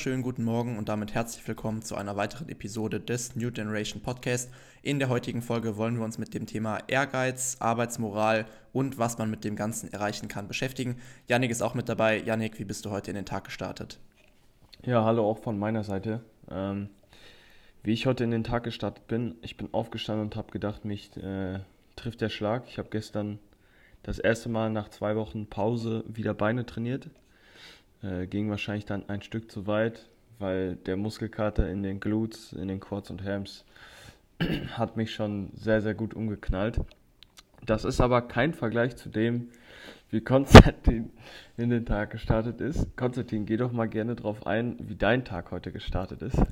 wunderschönen 0.00 0.22
guten 0.22 0.44
Morgen 0.44 0.78
und 0.78 0.88
damit 0.88 1.12
herzlich 1.12 1.46
willkommen 1.46 1.82
zu 1.82 1.94
einer 1.94 2.16
weiteren 2.16 2.48
Episode 2.48 3.00
des 3.00 3.36
New 3.36 3.50
Generation 3.50 4.00
Podcast. 4.00 4.50
In 4.80 4.98
der 4.98 5.10
heutigen 5.10 5.42
Folge 5.42 5.76
wollen 5.76 5.98
wir 5.98 6.04
uns 6.06 6.16
mit 6.16 6.32
dem 6.32 6.46
Thema 6.46 6.78
Ehrgeiz, 6.86 7.58
Arbeitsmoral 7.60 8.46
und 8.72 8.96
was 8.96 9.18
man 9.18 9.30
mit 9.30 9.44
dem 9.44 9.56
Ganzen 9.56 9.92
erreichen 9.92 10.26
kann 10.26 10.48
beschäftigen. 10.48 10.96
Yannick 11.28 11.50
ist 11.50 11.60
auch 11.60 11.74
mit 11.74 11.90
dabei. 11.90 12.16
Yannick, 12.16 12.58
wie 12.58 12.64
bist 12.64 12.86
du 12.86 12.90
heute 12.90 13.10
in 13.10 13.14
den 13.14 13.26
Tag 13.26 13.44
gestartet? 13.44 14.00
Ja, 14.86 15.04
hallo 15.04 15.28
auch 15.28 15.36
von 15.36 15.58
meiner 15.58 15.84
Seite. 15.84 16.24
Ähm, 16.50 16.88
wie 17.82 17.92
ich 17.92 18.06
heute 18.06 18.24
in 18.24 18.30
den 18.30 18.44
Tag 18.44 18.64
gestartet 18.64 19.06
bin, 19.06 19.34
ich 19.42 19.58
bin 19.58 19.68
aufgestanden 19.72 20.24
und 20.24 20.34
habe 20.34 20.50
gedacht, 20.50 20.86
mich 20.86 21.14
äh, 21.18 21.58
trifft 21.96 22.22
der 22.22 22.30
Schlag. 22.30 22.62
Ich 22.68 22.78
habe 22.78 22.88
gestern 22.90 23.38
das 24.02 24.18
erste 24.18 24.48
Mal 24.48 24.70
nach 24.70 24.88
zwei 24.88 25.14
Wochen 25.14 25.46
Pause 25.46 26.04
wieder 26.08 26.32
Beine 26.32 26.64
trainiert 26.64 27.10
äh, 28.02 28.26
ging 28.26 28.50
wahrscheinlich 28.50 28.86
dann 28.86 29.08
ein 29.08 29.22
Stück 29.22 29.50
zu 29.50 29.66
weit, 29.66 30.08
weil 30.38 30.76
der 30.76 30.96
Muskelkater 30.96 31.68
in 31.68 31.82
den 31.82 32.00
Glutes, 32.00 32.52
in 32.52 32.68
den 32.68 32.80
Quads 32.80 33.10
und 33.10 33.24
Hams 33.24 33.64
hat 34.72 34.96
mich 34.96 35.14
schon 35.14 35.50
sehr, 35.54 35.82
sehr 35.82 35.94
gut 35.94 36.14
umgeknallt. 36.14 36.80
Das 37.64 37.84
ist 37.84 38.00
aber 38.00 38.22
kein 38.22 38.54
Vergleich 38.54 38.96
zu 38.96 39.10
dem, 39.10 39.48
wie 40.10 40.22
Konstantin 40.22 41.10
in 41.56 41.70
den 41.70 41.84
Tag 41.86 42.10
gestartet 42.10 42.60
ist. 42.60 42.96
Konstantin, 42.96 43.46
geh 43.46 43.56
doch 43.56 43.72
mal 43.72 43.88
gerne 43.88 44.16
drauf 44.16 44.46
ein, 44.46 44.76
wie 44.80 44.96
dein 44.96 45.24
Tag 45.24 45.50
heute 45.50 45.70
gestartet 45.72 46.22
ist. 46.22 46.42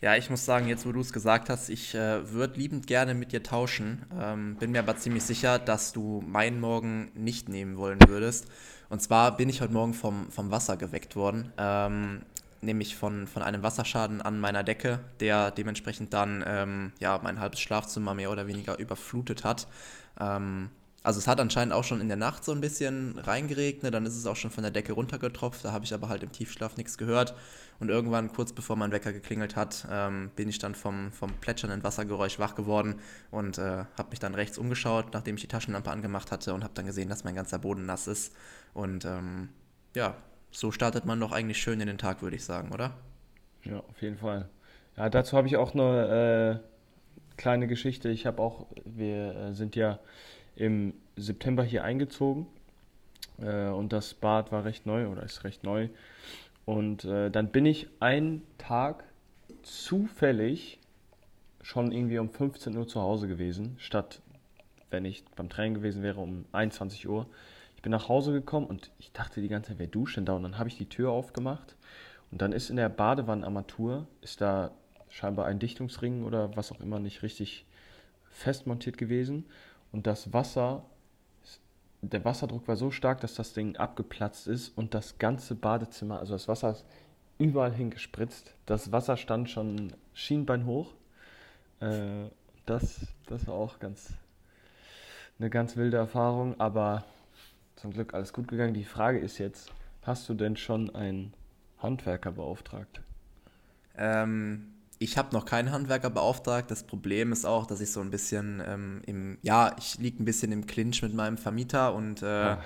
Ja, 0.00 0.14
ich 0.14 0.30
muss 0.30 0.44
sagen, 0.44 0.68
jetzt 0.68 0.86
wo 0.86 0.92
du 0.92 1.00
es 1.00 1.12
gesagt 1.12 1.50
hast, 1.50 1.68
ich 1.68 1.92
äh, 1.92 2.30
würde 2.30 2.60
liebend 2.60 2.86
gerne 2.86 3.14
mit 3.14 3.32
dir 3.32 3.42
tauschen. 3.42 4.06
Ähm, 4.16 4.54
bin 4.54 4.70
mir 4.70 4.78
aber 4.78 4.96
ziemlich 4.96 5.24
sicher, 5.24 5.58
dass 5.58 5.92
du 5.92 6.22
meinen 6.24 6.60
Morgen 6.60 7.10
nicht 7.14 7.48
nehmen 7.48 7.76
wollen 7.76 7.98
würdest. 8.06 8.46
Und 8.90 9.02
zwar 9.02 9.36
bin 9.36 9.48
ich 9.48 9.60
heute 9.60 9.72
Morgen 9.72 9.94
vom, 9.94 10.30
vom 10.30 10.52
Wasser 10.52 10.76
geweckt 10.76 11.16
worden. 11.16 11.52
Ähm, 11.58 12.22
nämlich 12.60 12.94
von, 12.94 13.26
von 13.26 13.42
einem 13.42 13.64
Wasserschaden 13.64 14.22
an 14.22 14.38
meiner 14.38 14.62
Decke, 14.62 15.00
der 15.18 15.50
dementsprechend 15.50 16.14
dann 16.14 16.44
ähm, 16.46 16.92
ja, 17.00 17.18
mein 17.20 17.40
halbes 17.40 17.58
Schlafzimmer 17.58 18.14
mehr 18.14 18.30
oder 18.30 18.46
weniger 18.46 18.78
überflutet 18.78 19.42
hat. 19.42 19.66
Ähm, 20.20 20.70
also 21.02 21.18
es 21.18 21.26
hat 21.26 21.40
anscheinend 21.40 21.72
auch 21.72 21.84
schon 21.84 22.00
in 22.00 22.08
der 22.08 22.16
Nacht 22.16 22.44
so 22.44 22.52
ein 22.52 22.60
bisschen 22.60 23.18
reingeregnet, 23.18 23.94
dann 23.94 24.04
ist 24.04 24.16
es 24.16 24.26
auch 24.26 24.36
schon 24.36 24.50
von 24.50 24.62
der 24.62 24.72
Decke 24.72 24.92
runtergetropft, 24.92 25.64
da 25.64 25.72
habe 25.72 25.84
ich 25.84 25.94
aber 25.94 26.08
halt 26.08 26.22
im 26.22 26.32
Tiefschlaf 26.32 26.76
nichts 26.76 26.98
gehört. 26.98 27.34
Und 27.80 27.90
irgendwann, 27.90 28.32
kurz 28.32 28.52
bevor 28.52 28.74
mein 28.74 28.90
Wecker 28.90 29.12
geklingelt 29.12 29.54
hat, 29.54 29.86
ähm, 29.90 30.30
bin 30.34 30.48
ich 30.48 30.58
dann 30.58 30.74
vom, 30.74 31.12
vom 31.12 31.32
plätschernden 31.34 31.84
Wassergeräusch 31.84 32.38
wach 32.40 32.56
geworden 32.56 32.96
und 33.30 33.58
äh, 33.58 33.84
habe 33.96 34.10
mich 34.10 34.18
dann 34.18 34.34
rechts 34.34 34.58
umgeschaut, 34.58 35.12
nachdem 35.12 35.36
ich 35.36 35.42
die 35.42 35.48
Taschenlampe 35.48 35.90
angemacht 35.90 36.32
hatte 36.32 36.54
und 36.54 36.64
habe 36.64 36.74
dann 36.74 36.86
gesehen, 36.86 37.08
dass 37.08 37.22
mein 37.22 37.36
ganzer 37.36 37.58
Boden 37.60 37.86
nass 37.86 38.08
ist. 38.08 38.34
Und 38.74 39.04
ähm, 39.04 39.50
ja, 39.94 40.16
so 40.50 40.72
startet 40.72 41.04
man 41.04 41.20
doch 41.20 41.30
eigentlich 41.30 41.58
schön 41.58 41.80
in 41.80 41.86
den 41.86 41.98
Tag, 41.98 42.20
würde 42.20 42.36
ich 42.36 42.44
sagen, 42.44 42.72
oder? 42.72 42.94
Ja, 43.64 43.78
auf 43.78 44.02
jeden 44.02 44.16
Fall. 44.16 44.48
Ja, 44.96 45.08
dazu 45.08 45.36
habe 45.36 45.46
ich 45.46 45.56
auch 45.56 45.74
eine 45.74 46.60
äh, 46.64 47.36
kleine 47.36 47.68
Geschichte. 47.68 48.08
Ich 48.08 48.26
habe 48.26 48.42
auch, 48.42 48.66
wir 48.84 49.36
äh, 49.36 49.54
sind 49.54 49.76
ja 49.76 50.00
im 50.56 50.94
September 51.16 51.62
hier 51.62 51.84
eingezogen 51.84 52.46
äh, 53.40 53.68
und 53.68 53.92
das 53.92 54.14
Bad 54.14 54.50
war 54.50 54.64
recht 54.64 54.86
neu 54.86 55.06
oder 55.06 55.22
ist 55.22 55.44
recht 55.44 55.62
neu. 55.62 55.88
Und 56.68 57.06
äh, 57.06 57.30
dann 57.30 57.48
bin 57.48 57.64
ich 57.64 57.88
einen 57.98 58.42
Tag 58.58 59.04
zufällig 59.62 60.78
schon 61.62 61.92
irgendwie 61.92 62.18
um 62.18 62.28
15 62.28 62.76
Uhr 62.76 62.86
zu 62.86 63.00
Hause 63.00 63.26
gewesen, 63.26 63.76
statt 63.78 64.20
wenn 64.90 65.06
ich 65.06 65.24
beim 65.34 65.48
Training 65.48 65.72
gewesen 65.72 66.02
wäre 66.02 66.20
um 66.20 66.44
21 66.52 67.08
Uhr. 67.08 67.26
Ich 67.76 67.80
bin 67.80 67.90
nach 67.90 68.10
Hause 68.10 68.32
gekommen 68.32 68.66
und 68.66 68.90
ich 68.98 69.12
dachte 69.12 69.40
die 69.40 69.48
ganze 69.48 69.70
Zeit, 69.70 69.78
wer 69.78 69.86
duscht 69.86 70.18
denn 70.18 70.26
da? 70.26 70.34
Und 70.34 70.42
dann 70.42 70.58
habe 70.58 70.68
ich 70.68 70.76
die 70.76 70.90
Tür 70.90 71.10
aufgemacht 71.10 71.74
und 72.30 72.42
dann 72.42 72.52
ist 72.52 72.68
in 72.68 72.76
der 72.76 72.90
Badewannenarmatur, 72.90 74.06
ist 74.20 74.42
da 74.42 74.72
scheinbar 75.08 75.46
ein 75.46 75.58
Dichtungsring 75.58 76.22
oder 76.22 76.54
was 76.54 76.70
auch 76.70 76.80
immer 76.80 76.98
nicht 76.98 77.22
richtig 77.22 77.64
festmontiert 78.28 78.98
gewesen 78.98 79.46
und 79.90 80.06
das 80.06 80.34
Wasser, 80.34 80.84
der 82.00 82.24
Wasserdruck 82.24 82.68
war 82.68 82.76
so 82.76 82.90
stark, 82.90 83.20
dass 83.20 83.34
das 83.34 83.52
Ding 83.52 83.76
abgeplatzt 83.76 84.46
ist 84.46 84.76
und 84.76 84.94
das 84.94 85.18
ganze 85.18 85.54
Badezimmer, 85.54 86.20
also 86.20 86.34
das 86.34 86.48
Wasser 86.48 86.70
ist 86.70 86.84
überall 87.38 87.72
hingespritzt. 87.72 88.54
Das 88.66 88.92
Wasser 88.92 89.16
stand 89.16 89.50
schon 89.50 89.92
Schienbein 90.14 90.66
hoch. 90.66 90.94
Äh, 91.80 92.28
das, 92.66 93.06
das 93.26 93.46
war 93.46 93.54
auch 93.54 93.78
ganz 93.78 94.12
eine 95.38 95.50
ganz 95.50 95.76
wilde 95.76 95.96
Erfahrung, 95.96 96.58
aber 96.60 97.04
zum 97.76 97.92
Glück 97.92 98.12
alles 98.12 98.32
gut 98.32 98.48
gegangen. 98.48 98.74
Die 98.74 98.84
Frage 98.84 99.18
ist 99.18 99.38
jetzt, 99.38 99.72
hast 100.02 100.28
du 100.28 100.34
denn 100.34 100.56
schon 100.56 100.94
einen 100.94 101.32
Handwerker 101.78 102.32
beauftragt? 102.32 103.00
Ähm, 103.96 104.74
ich 104.98 105.16
habe 105.16 105.32
noch 105.32 105.44
keinen 105.44 105.70
Handwerker 105.70 106.10
beauftragt. 106.10 106.70
Das 106.70 106.82
Problem 106.82 107.32
ist 107.32 107.44
auch, 107.44 107.66
dass 107.66 107.80
ich 107.80 107.92
so 107.92 108.00
ein 108.00 108.10
bisschen 108.10 108.62
ähm, 108.66 109.02
im, 109.06 109.38
ja, 109.42 109.74
ich 109.78 109.98
liege 109.98 110.22
ein 110.22 110.24
bisschen 110.24 110.50
im 110.50 110.66
Clinch 110.66 111.02
mit 111.02 111.14
meinem 111.14 111.38
Vermieter 111.38 111.94
und 111.94 112.22
äh, 112.22 112.26
ja. 112.26 112.62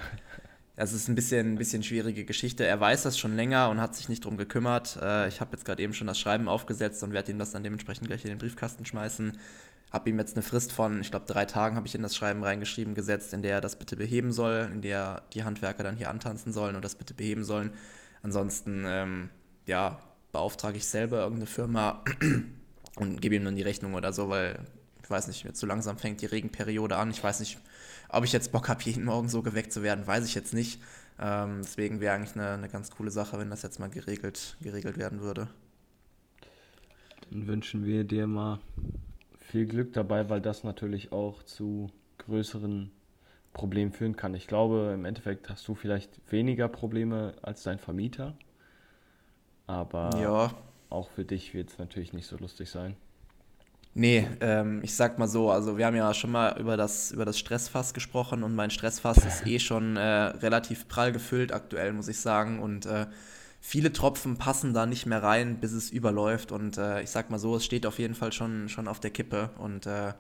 das 0.77 0.93
ist 0.95 1.09
ein 1.09 1.15
bisschen, 1.15 1.55
ein 1.55 1.59
bisschen 1.59 1.83
schwierige 1.83 2.25
Geschichte. 2.25 2.65
Er 2.65 2.81
weiß 2.81 3.03
das 3.03 3.19
schon 3.19 3.37
länger 3.37 3.69
und 3.69 3.81
hat 3.81 3.95
sich 3.95 4.09
nicht 4.09 4.25
drum 4.25 4.39
gekümmert. 4.39 4.99
Äh, 5.03 5.29
ich 5.29 5.41
habe 5.41 5.53
jetzt 5.53 5.65
gerade 5.65 5.83
eben 5.83 5.93
schon 5.93 6.07
das 6.07 6.19
Schreiben 6.19 6.49
aufgesetzt 6.49 7.03
und 7.03 7.13
werde 7.13 7.31
ihm 7.31 7.39
das 7.39 7.53
dann 7.53 7.63
dementsprechend 7.63 8.07
gleich 8.07 8.25
in 8.25 8.31
den 8.31 8.39
Briefkasten 8.39 8.87
schmeißen. 8.87 9.37
Habe 9.93 10.09
ihm 10.09 10.19
jetzt 10.19 10.35
eine 10.35 10.43
Frist 10.43 10.73
von, 10.73 11.03
ich 11.03 11.11
glaube, 11.11 11.27
drei 11.27 11.45
Tagen 11.45 11.77
habe 11.77 11.87
ich 11.87 11.95
in 11.95 12.01
das 12.01 12.17
Schreiben 12.17 12.43
reingeschrieben 12.43 12.95
gesetzt, 12.95 13.35
in 13.35 13.43
der 13.43 13.57
er 13.57 13.61
das 13.61 13.77
bitte 13.77 13.95
beheben 13.95 14.33
soll, 14.33 14.71
in 14.73 14.81
der 14.81 15.23
die 15.35 15.45
Handwerker 15.45 15.83
dann 15.83 15.97
hier 15.97 16.09
antanzen 16.09 16.55
sollen 16.55 16.77
und 16.77 16.85
das 16.85 16.95
bitte 16.95 17.13
beheben 17.13 17.45
sollen. 17.45 17.73
Ansonsten, 18.23 18.85
ähm, 18.87 19.29
ja, 19.67 19.99
beauftrage 20.33 20.79
ich 20.79 20.87
selber 20.87 21.19
irgendeine 21.19 21.47
Firma 21.47 22.03
und 22.97 23.21
gebe 23.21 23.37
ihm 23.37 23.45
dann 23.45 23.57
die 23.57 23.63
Rechnung 23.63 23.95
oder 23.95 24.13
so, 24.13 24.29
weil 24.29 24.59
ich 25.03 25.11
weiß 25.11 25.29
nicht, 25.29 25.45
jetzt 25.45 25.61
so 25.61 25.67
langsam 25.67 25.99
fängt 25.99 26.23
die 26.23 26.27
Regenperiode 26.27 26.97
an. 26.97 27.11
Ich 27.11 27.23
weiß 27.23 27.41
nicht, 27.41 27.59
ob 28.09 28.25
ich 28.25 28.33
jetzt 28.33 28.53
Bock 28.53 28.69
habe, 28.69 28.83
jeden 28.85 29.05
Morgen 29.05 29.29
so 29.29 29.43
geweckt 29.43 29.73
zu 29.73 29.83
werden, 29.83 30.07
weiß 30.07 30.25
ich 30.27 30.35
jetzt 30.35 30.55
nicht. 30.55 30.81
Ähm, 31.21 31.61
deswegen 31.63 32.01
wäre 32.01 32.15
eigentlich 32.15 32.35
eine, 32.35 32.51
eine 32.51 32.69
ganz 32.69 32.91
coole 32.91 33.11
Sache, 33.11 33.39
wenn 33.39 33.51
das 33.51 33.63
jetzt 33.63 33.79
mal 33.79 33.91
geregelt, 33.91 34.57
geregelt 34.61 34.99
werden 34.99 35.21
würde. 35.21 35.49
Dann 37.31 37.47
wünschen 37.47 37.85
wir 37.85 38.05
dir 38.05 38.27
mal 38.27 38.61
viel 39.41 39.67
Glück 39.67 39.93
dabei, 39.93 40.29
weil 40.31 40.41
das 40.41 40.65
natürlich 40.65 41.13
auch 41.13 41.43
zu 41.43 41.91
größeren 42.19 42.91
Problemen 43.53 43.93
führen 43.93 44.17
kann. 44.17 44.35
Ich 44.35 44.47
glaube, 44.47 44.93
im 44.95 45.05
Endeffekt 45.05 45.51
hast 45.51 45.67
du 45.69 45.75
vielleicht 45.75 46.21
weniger 46.33 46.69
Probleme 46.69 47.35
als 47.43 47.63
dein 47.63 47.79
Vermieter. 47.79 48.35
Aber 49.73 50.11
ja. 50.21 50.53
auch 50.91 51.09
für 51.09 51.25
dich 51.25 51.55
wird 51.55 51.71
es 51.71 51.79
natürlich 51.79 52.13
nicht 52.13 52.27
so 52.27 52.37
lustig 52.37 52.69
sein. 52.69 52.95
Nee, 53.95 54.29
ähm, 54.41 54.81
ich 54.83 54.95
sag 54.95 55.19
mal 55.19 55.29
so, 55.29 55.51
also 55.51 55.79
wir 55.79 55.87
haben 55.87 55.97
ja 55.97 56.13
schon 56.13 56.31
mal 56.31 56.59
über 56.61 56.77
das, 56.77 57.11
über 57.11 57.25
das 57.25 57.39
Stressfass 57.39 57.95
gesprochen 57.95 58.43
und 58.43 58.55
mein 58.55 58.71
Stressfass 58.71 59.19
ist 59.19 59.47
eh 59.47 59.59
schon 59.59 59.97
äh, 59.97 60.03
relativ 60.03 60.89
prall 60.89 61.13
gefüllt 61.13 61.53
aktuell, 61.53 61.93
muss 61.95 62.09
ich 62.09 62.21
sagen. 62.21 62.61
Und 62.61 62.85
äh, 62.85 63.07
viele 63.61 63.93
Tropfen 63.93 64.37
passen 64.37 64.75
da 64.75 64.85
nicht 64.85 65.07
mehr 65.07 65.23
rein, 65.23 65.59
bis 65.59 65.73
es 65.73 65.91
überläuft. 65.91 66.53
Und 66.53 66.77
äh, 66.77 67.03
ich 67.03 67.11
sag 67.11 67.31
mal 67.31 67.39
so, 67.39 67.57
es 67.57 67.65
steht 67.65 67.87
auf 67.87 67.99
jeden 67.99 68.15
Fall 68.15 68.33
schon, 68.33 68.69
schon 68.69 68.89
auf 68.89 69.01
der 69.01 69.11
Kippe. 69.11 69.51
Und 69.59 69.87
äh, 69.87 70.13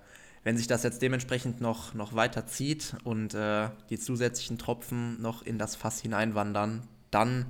wenn 0.45 0.57
sich 0.57 0.67
das 0.67 0.83
jetzt 0.83 1.03
dementsprechend 1.03 1.61
noch, 1.61 1.93
noch 1.93 2.15
weiter 2.15 2.47
zieht 2.47 2.97
und 3.05 3.34
äh, 3.34 3.69
die 3.91 3.99
zusätzlichen 3.99 4.57
Tropfen 4.57 5.21
noch 5.21 5.43
in 5.43 5.59
das 5.59 5.77
Fass 5.77 6.01
hineinwandern, 6.01 6.89
dann 7.11 7.47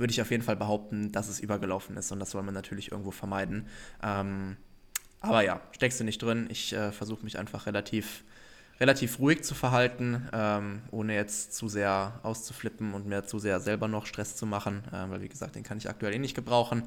würde 0.00 0.10
ich 0.10 0.20
auf 0.20 0.30
jeden 0.30 0.42
Fall 0.42 0.56
behaupten, 0.56 1.12
dass 1.12 1.28
es 1.28 1.40
übergelaufen 1.40 1.96
ist 1.96 2.10
und 2.10 2.18
das 2.18 2.30
soll 2.30 2.42
man 2.42 2.54
natürlich 2.54 2.90
irgendwo 2.90 3.10
vermeiden. 3.10 3.66
Ähm, 4.02 4.56
aber 5.20 5.42
ja, 5.42 5.60
steckst 5.72 6.00
du 6.00 6.04
nicht 6.04 6.22
drin. 6.22 6.48
Ich 6.50 6.72
äh, 6.72 6.92
versuche 6.92 7.22
mich 7.22 7.38
einfach 7.38 7.66
relativ, 7.66 8.24
relativ 8.80 9.18
ruhig 9.18 9.44
zu 9.44 9.54
verhalten, 9.54 10.28
ähm, 10.32 10.82
ohne 10.90 11.14
jetzt 11.14 11.54
zu 11.54 11.68
sehr 11.68 12.18
auszuflippen 12.22 12.94
und 12.94 13.06
mir 13.06 13.24
zu 13.24 13.38
sehr 13.38 13.60
selber 13.60 13.86
noch 13.86 14.06
Stress 14.06 14.36
zu 14.36 14.46
machen, 14.46 14.82
äh, 14.90 15.10
weil 15.10 15.20
wie 15.20 15.28
gesagt, 15.28 15.56
den 15.56 15.62
kann 15.62 15.78
ich 15.78 15.88
aktuell 15.88 16.14
eh 16.14 16.18
nicht 16.18 16.34
gebrauchen. 16.34 16.84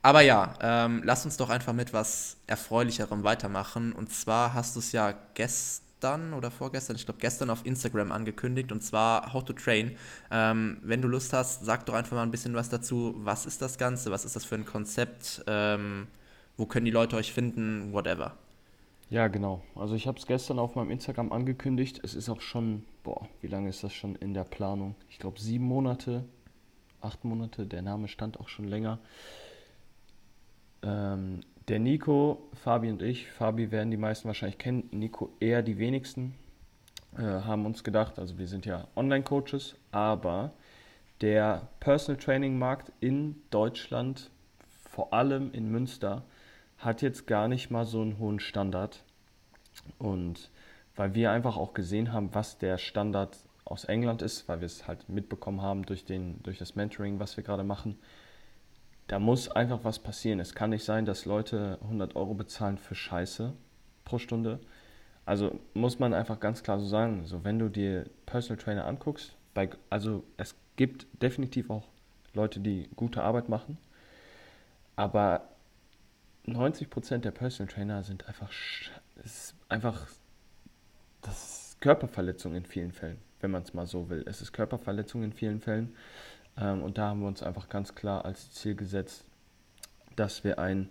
Aber 0.00 0.22
ja, 0.22 0.54
ähm, 0.60 1.02
lass 1.04 1.24
uns 1.24 1.36
doch 1.36 1.50
einfach 1.50 1.72
mit 1.72 1.92
was 1.92 2.36
Erfreulicherem 2.46 3.22
weitermachen. 3.22 3.92
Und 3.92 4.12
zwar 4.12 4.54
hast 4.54 4.76
du 4.76 4.80
es 4.80 4.92
ja 4.92 5.14
gestern 5.34 5.83
gestern 6.04 6.34
oder 6.34 6.50
vorgestern, 6.50 6.96
ich 6.96 7.06
glaube 7.06 7.18
gestern 7.20 7.48
auf 7.48 7.64
Instagram 7.64 8.12
angekündigt 8.12 8.72
und 8.72 8.82
zwar 8.82 9.32
How 9.32 9.42
to 9.42 9.54
Train. 9.54 9.96
Ähm, 10.30 10.76
wenn 10.82 11.00
du 11.00 11.08
Lust 11.08 11.32
hast, 11.32 11.64
sag 11.64 11.86
doch 11.86 11.94
einfach 11.94 12.14
mal 12.14 12.22
ein 12.22 12.30
bisschen 12.30 12.54
was 12.54 12.68
dazu. 12.68 13.14
Was 13.18 13.46
ist 13.46 13.62
das 13.62 13.78
Ganze? 13.78 14.10
Was 14.10 14.26
ist 14.26 14.36
das 14.36 14.44
für 14.44 14.54
ein 14.54 14.66
Konzept? 14.66 15.42
Ähm, 15.46 16.06
wo 16.58 16.66
können 16.66 16.84
die 16.84 16.90
Leute 16.90 17.16
euch 17.16 17.32
finden? 17.32 17.94
Whatever. 17.94 18.36
Ja, 19.08 19.28
genau. 19.28 19.62
Also 19.74 19.94
ich 19.94 20.06
habe 20.06 20.18
es 20.18 20.26
gestern 20.26 20.58
auf 20.58 20.74
meinem 20.74 20.90
Instagram 20.90 21.32
angekündigt. 21.32 22.00
Es 22.02 22.14
ist 22.14 22.28
auch 22.28 22.42
schon, 22.42 22.84
boah, 23.02 23.26
wie 23.40 23.46
lange 23.46 23.70
ist 23.70 23.82
das 23.82 23.94
schon 23.94 24.14
in 24.16 24.34
der 24.34 24.44
Planung? 24.44 24.96
Ich 25.08 25.18
glaube 25.18 25.40
sieben 25.40 25.64
Monate, 25.64 26.24
acht 27.00 27.24
Monate. 27.24 27.66
Der 27.66 27.80
Name 27.80 28.08
stand 28.08 28.38
auch 28.38 28.48
schon 28.48 28.68
länger. 28.68 28.98
Ähm, 30.82 31.40
der 31.68 31.78
Nico, 31.78 32.48
Fabi 32.54 32.90
und 32.90 33.02
ich, 33.02 33.30
Fabi 33.30 33.70
werden 33.70 33.90
die 33.90 33.96
meisten 33.96 34.26
wahrscheinlich 34.26 34.58
kennen, 34.58 34.88
Nico 34.92 35.30
eher 35.40 35.62
die 35.62 35.78
wenigsten, 35.78 36.34
äh, 37.16 37.22
haben 37.22 37.64
uns 37.64 37.84
gedacht, 37.84 38.18
also 38.18 38.38
wir 38.38 38.46
sind 38.46 38.66
ja 38.66 38.86
Online-Coaches, 38.96 39.76
aber 39.90 40.52
der 41.20 41.68
Personal 41.80 42.20
Training 42.20 42.58
Markt 42.58 42.92
in 43.00 43.36
Deutschland, 43.50 44.30
vor 44.90 45.12
allem 45.12 45.52
in 45.52 45.70
Münster, 45.70 46.24
hat 46.78 47.02
jetzt 47.02 47.26
gar 47.26 47.48
nicht 47.48 47.70
mal 47.70 47.86
so 47.86 48.02
einen 48.02 48.18
hohen 48.18 48.40
Standard. 48.40 49.04
Und 49.98 50.50
weil 50.96 51.14
wir 51.14 51.30
einfach 51.30 51.56
auch 51.56 51.72
gesehen 51.72 52.12
haben, 52.12 52.34
was 52.34 52.58
der 52.58 52.78
Standard 52.78 53.38
aus 53.64 53.84
England 53.84 54.22
ist, 54.22 54.48
weil 54.48 54.60
wir 54.60 54.66
es 54.66 54.86
halt 54.86 55.08
mitbekommen 55.08 55.62
haben 55.62 55.86
durch, 55.86 56.04
den, 56.04 56.42
durch 56.42 56.58
das 56.58 56.74
Mentoring, 56.74 57.18
was 57.18 57.36
wir 57.36 57.44
gerade 57.44 57.64
machen, 57.64 57.98
da 59.06 59.18
muss 59.18 59.48
einfach 59.50 59.80
was 59.82 59.98
passieren. 59.98 60.40
Es 60.40 60.54
kann 60.54 60.70
nicht 60.70 60.84
sein, 60.84 61.04
dass 61.04 61.24
Leute 61.24 61.78
100 61.82 62.16
Euro 62.16 62.34
bezahlen 62.34 62.78
für 62.78 62.94
Scheiße 62.94 63.52
pro 64.04 64.18
Stunde. 64.18 64.60
Also 65.26 65.58
muss 65.74 65.98
man 65.98 66.14
einfach 66.14 66.40
ganz 66.40 66.62
klar 66.62 66.78
so 66.78 66.86
sagen, 66.86 67.26
so 67.26 67.44
wenn 67.44 67.58
du 67.58 67.68
dir 67.68 68.08
Personal 68.26 68.62
Trainer 68.62 68.86
anguckst, 68.86 69.34
bei, 69.54 69.70
also 69.90 70.24
es 70.36 70.54
gibt 70.76 71.06
definitiv 71.22 71.70
auch 71.70 71.84
Leute, 72.34 72.60
die 72.60 72.88
gute 72.96 73.22
Arbeit 73.22 73.48
machen, 73.48 73.78
aber 74.96 75.48
90% 76.46 77.18
der 77.18 77.30
Personal 77.30 77.72
Trainer 77.72 78.02
sind 78.02 78.26
einfach, 78.26 78.50
ist 79.22 79.54
einfach 79.68 80.06
das 81.24 81.68
ist 81.68 81.80
Körperverletzung 81.80 82.54
in 82.54 82.64
vielen 82.66 82.92
Fällen, 82.92 83.18
wenn 83.40 83.50
man 83.50 83.62
es 83.62 83.74
mal 83.74 83.86
so 83.86 84.10
will. 84.10 84.24
Es 84.26 84.42
ist 84.42 84.52
Körperverletzung 84.52 85.22
in 85.22 85.32
vielen 85.32 85.60
Fällen. 85.60 85.94
Ähm, 86.56 86.82
und 86.82 86.98
da 86.98 87.08
haben 87.08 87.20
wir 87.20 87.28
uns 87.28 87.42
einfach 87.42 87.68
ganz 87.68 87.94
klar 87.94 88.24
als 88.24 88.52
Ziel 88.52 88.74
gesetzt, 88.74 89.24
dass 90.16 90.44
wir 90.44 90.58
ein 90.58 90.88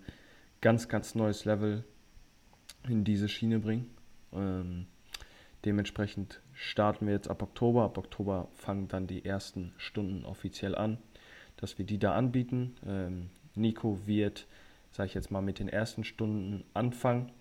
ganz, 0.62 0.88
ganz 0.88 1.16
neues 1.16 1.46
Level 1.46 1.84
in 2.88 3.04
diese 3.04 3.30
Schiene 3.30 3.60
bringen. 3.60 3.90
Ähm, 4.34 4.88
dementsprechend 5.66 6.42
starten 6.54 7.06
wir 7.08 7.14
jetzt 7.14 7.30
ab 7.30 7.42
Oktober. 7.42 7.84
Ab 7.84 7.98
Oktober 7.98 8.48
fangen 8.54 8.88
dann 8.88 9.08
die 9.08 9.26
ersten 9.26 9.74
Stunden 9.78 10.26
offiziell 10.26 10.76
an, 10.76 10.98
dass 11.58 11.78
wir 11.78 11.86
die 11.86 12.00
da 12.00 12.16
anbieten. 12.16 12.76
Ähm, 12.86 13.30
Nico 13.56 14.06
wird, 14.06 14.48
sage 14.92 15.08
ich 15.08 15.14
jetzt 15.14 15.32
mal, 15.32 15.42
mit 15.42 15.60
den 15.60 15.70
ersten 15.70 16.04
Stunden 16.04 16.64
anfangen. 16.74 17.32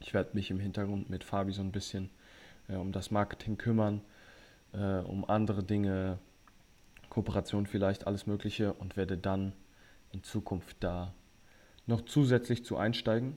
Ich 0.00 0.14
werde 0.14 0.30
mich 0.34 0.50
im 0.50 0.60
Hintergrund 0.60 1.08
mit 1.10 1.24
Fabi 1.24 1.52
so 1.52 1.62
ein 1.62 1.72
bisschen 1.72 2.10
äh, 2.68 2.76
um 2.76 2.92
das 2.92 3.10
Marketing 3.10 3.56
kümmern, 3.58 4.00
äh, 4.72 4.98
um 4.98 5.28
andere 5.28 5.62
Dinge, 5.62 6.18
Kooperation 7.14 7.66
vielleicht, 7.66 8.08
alles 8.08 8.26
Mögliche 8.26 8.72
und 8.72 8.96
werde 8.96 9.16
dann 9.16 9.52
in 10.10 10.24
Zukunft 10.24 10.78
da 10.80 11.14
noch 11.86 12.00
zusätzlich 12.00 12.64
zu 12.64 12.76
einsteigen. 12.76 13.36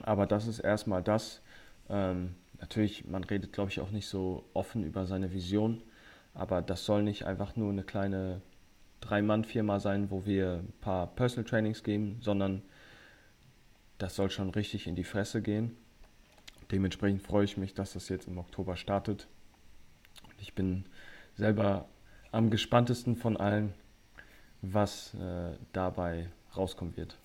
Aber 0.00 0.26
das 0.26 0.46
ist 0.46 0.60
erstmal 0.60 1.02
das. 1.02 1.42
Ähm, 1.90 2.36
natürlich, 2.60 3.04
man 3.04 3.24
redet, 3.24 3.52
glaube 3.52 3.72
ich, 3.72 3.80
auch 3.80 3.90
nicht 3.90 4.06
so 4.06 4.44
offen 4.54 4.84
über 4.84 5.06
seine 5.06 5.32
Vision, 5.32 5.82
aber 6.34 6.62
das 6.62 6.84
soll 6.84 7.02
nicht 7.02 7.24
einfach 7.24 7.56
nur 7.56 7.72
eine 7.72 7.82
kleine 7.82 8.42
Drei-Mann-Firma 9.00 9.80
sein, 9.80 10.12
wo 10.12 10.24
wir 10.24 10.62
ein 10.62 10.72
paar 10.80 11.08
Personal 11.08 11.50
Trainings 11.50 11.82
geben, 11.82 12.18
sondern 12.20 12.62
das 13.98 14.14
soll 14.14 14.30
schon 14.30 14.50
richtig 14.50 14.86
in 14.86 14.94
die 14.94 15.02
Fresse 15.02 15.42
gehen. 15.42 15.76
Dementsprechend 16.70 17.22
freue 17.22 17.44
ich 17.44 17.56
mich, 17.56 17.74
dass 17.74 17.94
das 17.94 18.08
jetzt 18.08 18.28
im 18.28 18.38
Oktober 18.38 18.76
startet. 18.76 19.26
Ich 20.38 20.54
bin 20.54 20.84
selber 21.34 21.88
am 22.32 22.50
gespanntesten 22.50 23.16
von 23.16 23.36
allen, 23.36 23.74
was 24.62 25.14
äh, 25.14 25.56
dabei 25.72 26.28
rauskommen 26.56 26.96
wird. 26.96 27.16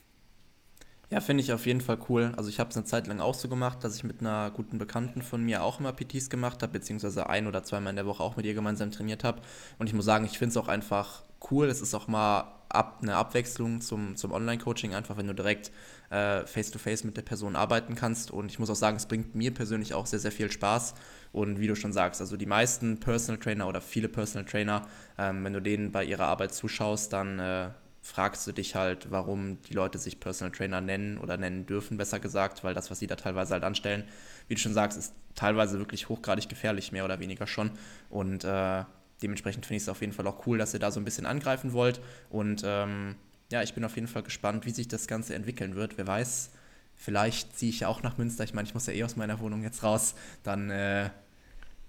Ja, 1.10 1.22
finde 1.22 1.44
ich 1.44 1.54
auf 1.54 1.68
jeden 1.68 1.82
Fall 1.82 2.00
cool. 2.10 2.34
Also 2.38 2.50
ich 2.50 2.60
habe 2.60 2.72
es 2.72 2.76
eine 2.76 2.86
Zeit 2.86 3.06
lang 3.06 3.20
auch 3.20 3.36
so 3.36 3.48
gemacht, 3.48 3.84
dass 3.84 3.96
ich 3.96 4.04
mit 4.04 4.22
einer 4.22 4.50
guten 4.50 4.80
Bekannten 4.80 5.22
von 5.22 5.44
mir 5.44 5.62
auch 5.62 5.80
immer 5.80 5.94
PTs 5.94 6.32
gemacht 6.32 6.64
habe, 6.64 6.74
beziehungsweise 6.74 7.30
ein 7.30 7.46
oder 7.46 7.64
zweimal 7.64 7.92
in 7.92 7.98
der 7.98 8.08
Woche 8.08 8.24
auch 8.24 8.36
mit 8.36 8.48
ihr 8.48 8.56
gemeinsam 8.56 8.90
trainiert 8.90 9.24
habe. 9.24 9.42
Und 9.78 9.86
ich 9.86 9.94
muss 9.94 10.06
sagen, 10.06 10.26
ich 10.26 10.40
finde 10.40 10.50
es 10.52 10.58
auch 10.58 10.68
einfach 10.68 11.22
cool. 11.52 11.68
Es 11.68 11.82
ist 11.82 11.94
auch 11.94 12.08
mal 12.08 12.54
ab, 12.70 13.00
eine 13.02 13.16
Abwechslung 13.16 13.82
zum, 13.82 14.16
zum 14.16 14.32
Online-Coaching, 14.32 14.94
einfach 14.94 15.18
wenn 15.18 15.28
du 15.28 15.34
direkt 15.34 15.72
äh, 16.10 16.46
face-to-face 16.46 17.02
-face 17.02 17.06
mit 17.06 17.18
der 17.18 17.22
Person 17.22 17.56
arbeiten 17.56 17.96
kannst. 17.96 18.32
Und 18.32 18.52
ich 18.52 18.60
muss 18.60 18.70
auch 18.70 18.76
sagen, 18.76 18.98
es 18.98 19.06
bringt 19.06 19.36
mir 19.36 19.54
persönlich 19.54 19.94
auch 19.94 20.06
sehr, 20.06 20.20
sehr 20.20 20.32
viel 20.32 20.52
Spaß. 20.52 20.96
Und 21.32 21.60
wie 21.60 21.68
du 21.68 21.76
schon 21.76 21.94
sagst, 21.94 22.22
also 22.22 22.38
die 22.38 22.46
meisten 22.46 23.00
Personal 23.00 23.40
Trainer 23.40 23.68
oder 23.68 23.82
viele 23.82 24.10
Personal 24.10 24.46
Trainer, 24.46 24.88
ähm, 25.18 25.44
wenn 25.44 25.54
du 25.54 25.62
denen 25.62 25.92
bei 25.92 26.04
ihrer 26.04 26.28
Arbeit 26.28 26.54
zuschaust, 26.54 27.14
dann 27.14 27.40
äh, 27.40 27.70
fragst 28.02 28.46
du 28.46 28.52
dich 28.52 28.76
halt, 28.76 29.12
warum 29.12 29.62
die 29.62 29.74
Leute 29.74 29.98
sich 29.98 30.20
Personal 30.20 30.52
Trainer 30.52 30.82
nennen 30.82 31.18
oder 31.18 31.38
nennen 31.38 31.66
dürfen, 31.66 31.98
besser 31.98 32.20
gesagt, 32.20 32.64
weil 32.64 32.74
das, 32.74 32.92
was 32.92 33.00
sie 33.00 33.08
da 33.08 33.16
teilweise 33.16 33.54
halt 33.54 33.64
anstellen, 33.64 34.04
wie 34.48 34.56
du 34.56 34.60
schon 34.60 34.74
sagst, 34.74 34.98
ist 34.98 35.14
teilweise 35.36 35.80
wirklich 35.80 36.10
hochgradig 36.10 36.50
gefährlich, 36.50 36.92
mehr 36.92 37.06
oder 37.06 37.20
weniger 37.20 37.48
schon. 37.48 37.72
Und 38.10 38.44
äh, 38.44 38.84
dementsprechend 39.24 39.66
finde 39.66 39.78
ich 39.78 39.84
es 39.84 39.90
auf 39.90 40.02
jeden 40.02 40.14
Fall 40.14 40.28
auch 40.28 40.46
cool, 40.46 40.58
dass 40.58 40.74
ihr 40.74 40.80
da 40.80 40.92
so 40.92 41.00
ein 41.00 41.06
bisschen 41.06 41.26
angreifen 41.26 41.74
wollt. 41.74 42.02
Und 42.30 42.62
ähm, 42.66 43.16
ja, 43.52 43.64
ich 43.64 43.74
bin 43.74 43.84
auf 43.84 43.96
jeden 43.96 44.08
Fall 44.08 44.24
gespannt, 44.24 44.66
wie 44.66 44.72
sich 44.72 44.88
das 44.88 45.08
Ganze 45.08 45.34
entwickeln 45.36 45.76
wird. 45.76 45.98
Wer 45.98 46.08
weiß, 46.08 46.52
vielleicht 46.96 47.58
ziehe 47.58 47.70
ich 47.70 47.82
ja 47.82 47.88
auch 47.88 48.04
nach 48.04 48.18
Münster. 48.18 48.44
Ich 48.44 48.54
meine, 48.54 48.68
ich 48.68 48.74
muss 48.74 48.86
ja 48.88 48.94
eh 48.94 49.04
aus 49.04 49.16
meiner 49.16 49.40
Wohnung 49.40 49.64
jetzt 49.64 49.84
raus. 49.84 50.16
Dann 50.44 50.70
äh, 50.70 51.10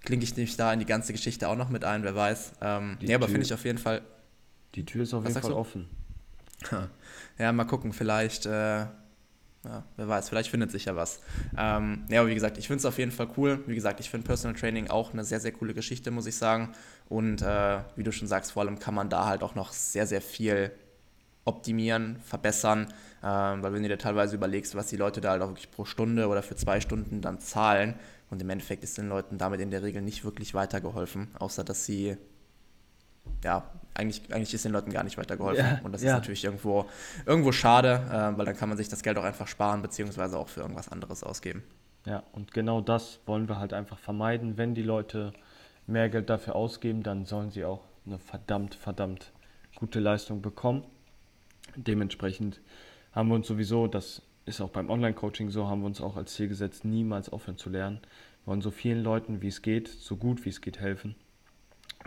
klinke 0.03 0.23
ich 0.23 0.35
mich 0.37 0.55
da 0.57 0.71
in 0.71 0.79
die 0.79 0.85
ganze 0.85 1.11
Geschichte 1.11 1.49
auch 1.49 1.55
noch 1.55 1.69
mit 1.69 1.83
ein, 1.83 2.03
wer 2.03 2.15
weiß. 2.15 2.53
Ähm, 2.61 2.97
nee, 3.01 3.13
aber 3.13 3.27
finde 3.27 3.43
ich 3.43 3.53
auf 3.53 3.65
jeden 3.65 3.77
Fall. 3.77 4.01
Die 4.75 4.85
Tür 4.85 5.03
ist 5.03 5.13
auf 5.13 5.23
jeden 5.23 5.39
Fall 5.39 5.51
du? 5.51 5.57
offen. 5.57 5.89
Ja, 7.37 7.51
mal 7.51 7.65
gucken, 7.65 7.91
vielleicht. 7.91 8.45
Äh, 8.45 8.85
ja, 9.65 9.83
wer 9.97 10.07
weiß, 10.07 10.29
vielleicht 10.29 10.49
findet 10.49 10.71
sich 10.71 10.85
ja 10.85 10.95
was. 10.95 11.19
Ähm, 11.57 12.05
ja, 12.09 12.21
aber 12.21 12.29
wie 12.29 12.35
gesagt, 12.35 12.57
ich 12.57 12.67
finde 12.67 12.79
es 12.79 12.85
auf 12.85 12.97
jeden 12.99 13.11
Fall 13.11 13.27
cool. 13.35 13.63
Wie 13.65 13.75
gesagt, 13.75 13.99
ich 13.99 14.09
finde 14.09 14.27
Personal 14.27 14.55
Training 14.57 14.89
auch 14.89 15.11
eine 15.11 15.23
sehr, 15.23 15.39
sehr 15.39 15.51
coole 15.51 15.73
Geschichte, 15.73 16.11
muss 16.11 16.27
ich 16.27 16.35
sagen. 16.35 16.73
Und 17.07 17.41
äh, 17.41 17.79
wie 17.95 18.03
du 18.03 18.11
schon 18.11 18.27
sagst, 18.27 18.53
vor 18.53 18.63
allem 18.63 18.79
kann 18.79 18.95
man 18.95 19.09
da 19.09 19.25
halt 19.25 19.43
auch 19.43 19.55
noch 19.55 19.71
sehr, 19.71 20.07
sehr 20.07 20.21
viel 20.21 20.71
optimieren, 21.45 22.17
verbessern, 22.23 22.87
äh, 23.21 23.27
weil 23.27 23.73
wenn 23.73 23.83
du 23.83 23.89
dir 23.89 23.99
teilweise 23.99 24.35
überlegst, 24.35 24.75
was 24.75 24.87
die 24.87 24.97
Leute 24.97 25.21
da 25.21 25.31
halt 25.31 25.43
auch 25.43 25.49
wirklich 25.49 25.69
pro 25.69 25.85
Stunde 25.85 26.27
oder 26.27 26.41
für 26.41 26.55
zwei 26.55 26.81
Stunden 26.81 27.21
dann 27.21 27.39
zahlen 27.39 27.93
und 28.31 28.41
im 28.41 28.49
Endeffekt 28.49 28.83
ist 28.83 28.97
den 28.97 29.09
Leuten 29.09 29.37
damit 29.37 29.61
in 29.61 29.69
der 29.69 29.83
Regel 29.83 30.01
nicht 30.01 30.25
wirklich 30.25 30.55
weitergeholfen, 30.55 31.27
außer 31.37 31.63
dass 31.63 31.85
sie 31.85 32.17
ja, 33.43 33.69
eigentlich, 33.93 34.21
eigentlich 34.33 34.53
ist 34.53 34.65
den 34.65 34.71
Leuten 34.71 34.91
gar 34.91 35.03
nicht 35.03 35.17
weitergeholfen. 35.17 35.65
Ja, 35.65 35.79
und 35.83 35.91
das 35.91 36.01
ja. 36.01 36.11
ist 36.11 36.15
natürlich 36.15 36.43
irgendwo, 36.43 36.85
irgendwo 37.25 37.51
schade, 37.51 38.03
äh, 38.09 38.37
weil 38.37 38.45
dann 38.45 38.57
kann 38.57 38.69
man 38.69 38.77
sich 38.77 38.89
das 38.89 39.03
Geld 39.03 39.17
auch 39.17 39.23
einfach 39.23 39.47
sparen, 39.47 39.81
beziehungsweise 39.81 40.37
auch 40.37 40.49
für 40.49 40.61
irgendwas 40.61 40.89
anderes 40.89 41.23
ausgeben. 41.23 41.63
Ja, 42.05 42.23
und 42.33 42.51
genau 42.53 42.81
das 42.81 43.19
wollen 43.25 43.49
wir 43.49 43.57
halt 43.57 43.73
einfach 43.73 43.97
vermeiden. 43.97 44.57
Wenn 44.57 44.75
die 44.75 44.83
Leute 44.83 45.33
mehr 45.87 46.09
Geld 46.09 46.29
dafür 46.29 46.55
ausgeben, 46.55 47.03
dann 47.03 47.25
sollen 47.25 47.51
sie 47.51 47.65
auch 47.65 47.83
eine 48.05 48.19
verdammt, 48.19 48.75
verdammt 48.75 49.31
gute 49.75 49.99
Leistung 49.99 50.41
bekommen. 50.41 50.83
Dementsprechend 51.75 52.61
haben 53.11 53.29
wir 53.29 53.35
uns 53.35 53.47
sowieso, 53.47 53.87
das 53.87 54.21
ist 54.45 54.61
auch 54.61 54.69
beim 54.69 54.89
Online-Coaching 54.89 55.49
so, 55.49 55.67
haben 55.67 55.81
wir 55.81 55.87
uns 55.87 56.01
auch 56.01 56.15
als 56.15 56.33
Ziel 56.33 56.47
gesetzt, 56.47 56.85
niemals 56.85 57.29
aufhören 57.29 57.57
zu 57.57 57.69
lernen. 57.69 57.99
Wir 58.43 58.47
wollen 58.47 58.61
so 58.61 58.71
vielen 58.71 59.03
Leuten, 59.03 59.41
wie 59.41 59.47
es 59.47 59.61
geht, 59.61 59.87
so 59.87 60.17
gut 60.17 60.45
wie 60.45 60.49
es 60.49 60.61
geht 60.61 60.79
helfen. 60.79 61.15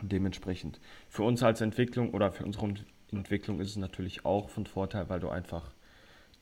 Dementsprechend 0.01 0.81
für 1.09 1.25
uns 1.25 1.43
als 1.43 1.61
Entwicklung 1.61 2.15
oder 2.15 2.31
für 2.31 2.45
unsere 2.45 2.73
Entwicklung 3.11 3.61
ist 3.61 3.71
es 3.71 3.77
natürlich 3.77 4.25
auch 4.25 4.49
von 4.49 4.67
Vorteil, 4.67 5.09
weil 5.09 5.19
du 5.19 5.29
einfach 5.29 5.73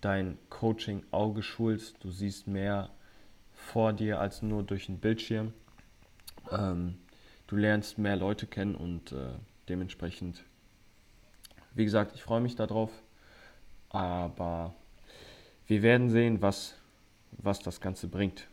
dein 0.03 0.37
Coaching-Auge 0.51 1.43
schulst. 1.43 2.03
Du 2.05 2.11
siehst 2.11 2.47
mehr 2.47 2.91
vor 3.53 3.95
dir 3.95 4.21
als 4.21 4.43
nur 4.43 4.63
durch 4.63 4.89
einen 4.89 4.99
Bildschirm. 4.99 5.55
Ähm, 6.53 6.99
du 7.47 7.57
lernst 7.57 7.99
mehr 7.99 8.17
Leute 8.17 8.47
kennen 8.47 8.75
und 8.75 9.13
äh, 9.13 9.35
dementsprechend, 9.69 10.45
wie 11.75 11.85
gesagt, 11.85 12.13
ich 12.15 12.23
freue 12.23 12.41
mich 12.41 12.57
darauf. 12.57 12.91
Aber 13.91 14.75
wir 15.67 15.83
werden 15.83 16.11
sehen, 16.11 16.43
was, 16.43 16.75
was 17.33 17.61
das 17.61 17.81
Ganze 17.81 18.09
bringt. 18.09 18.47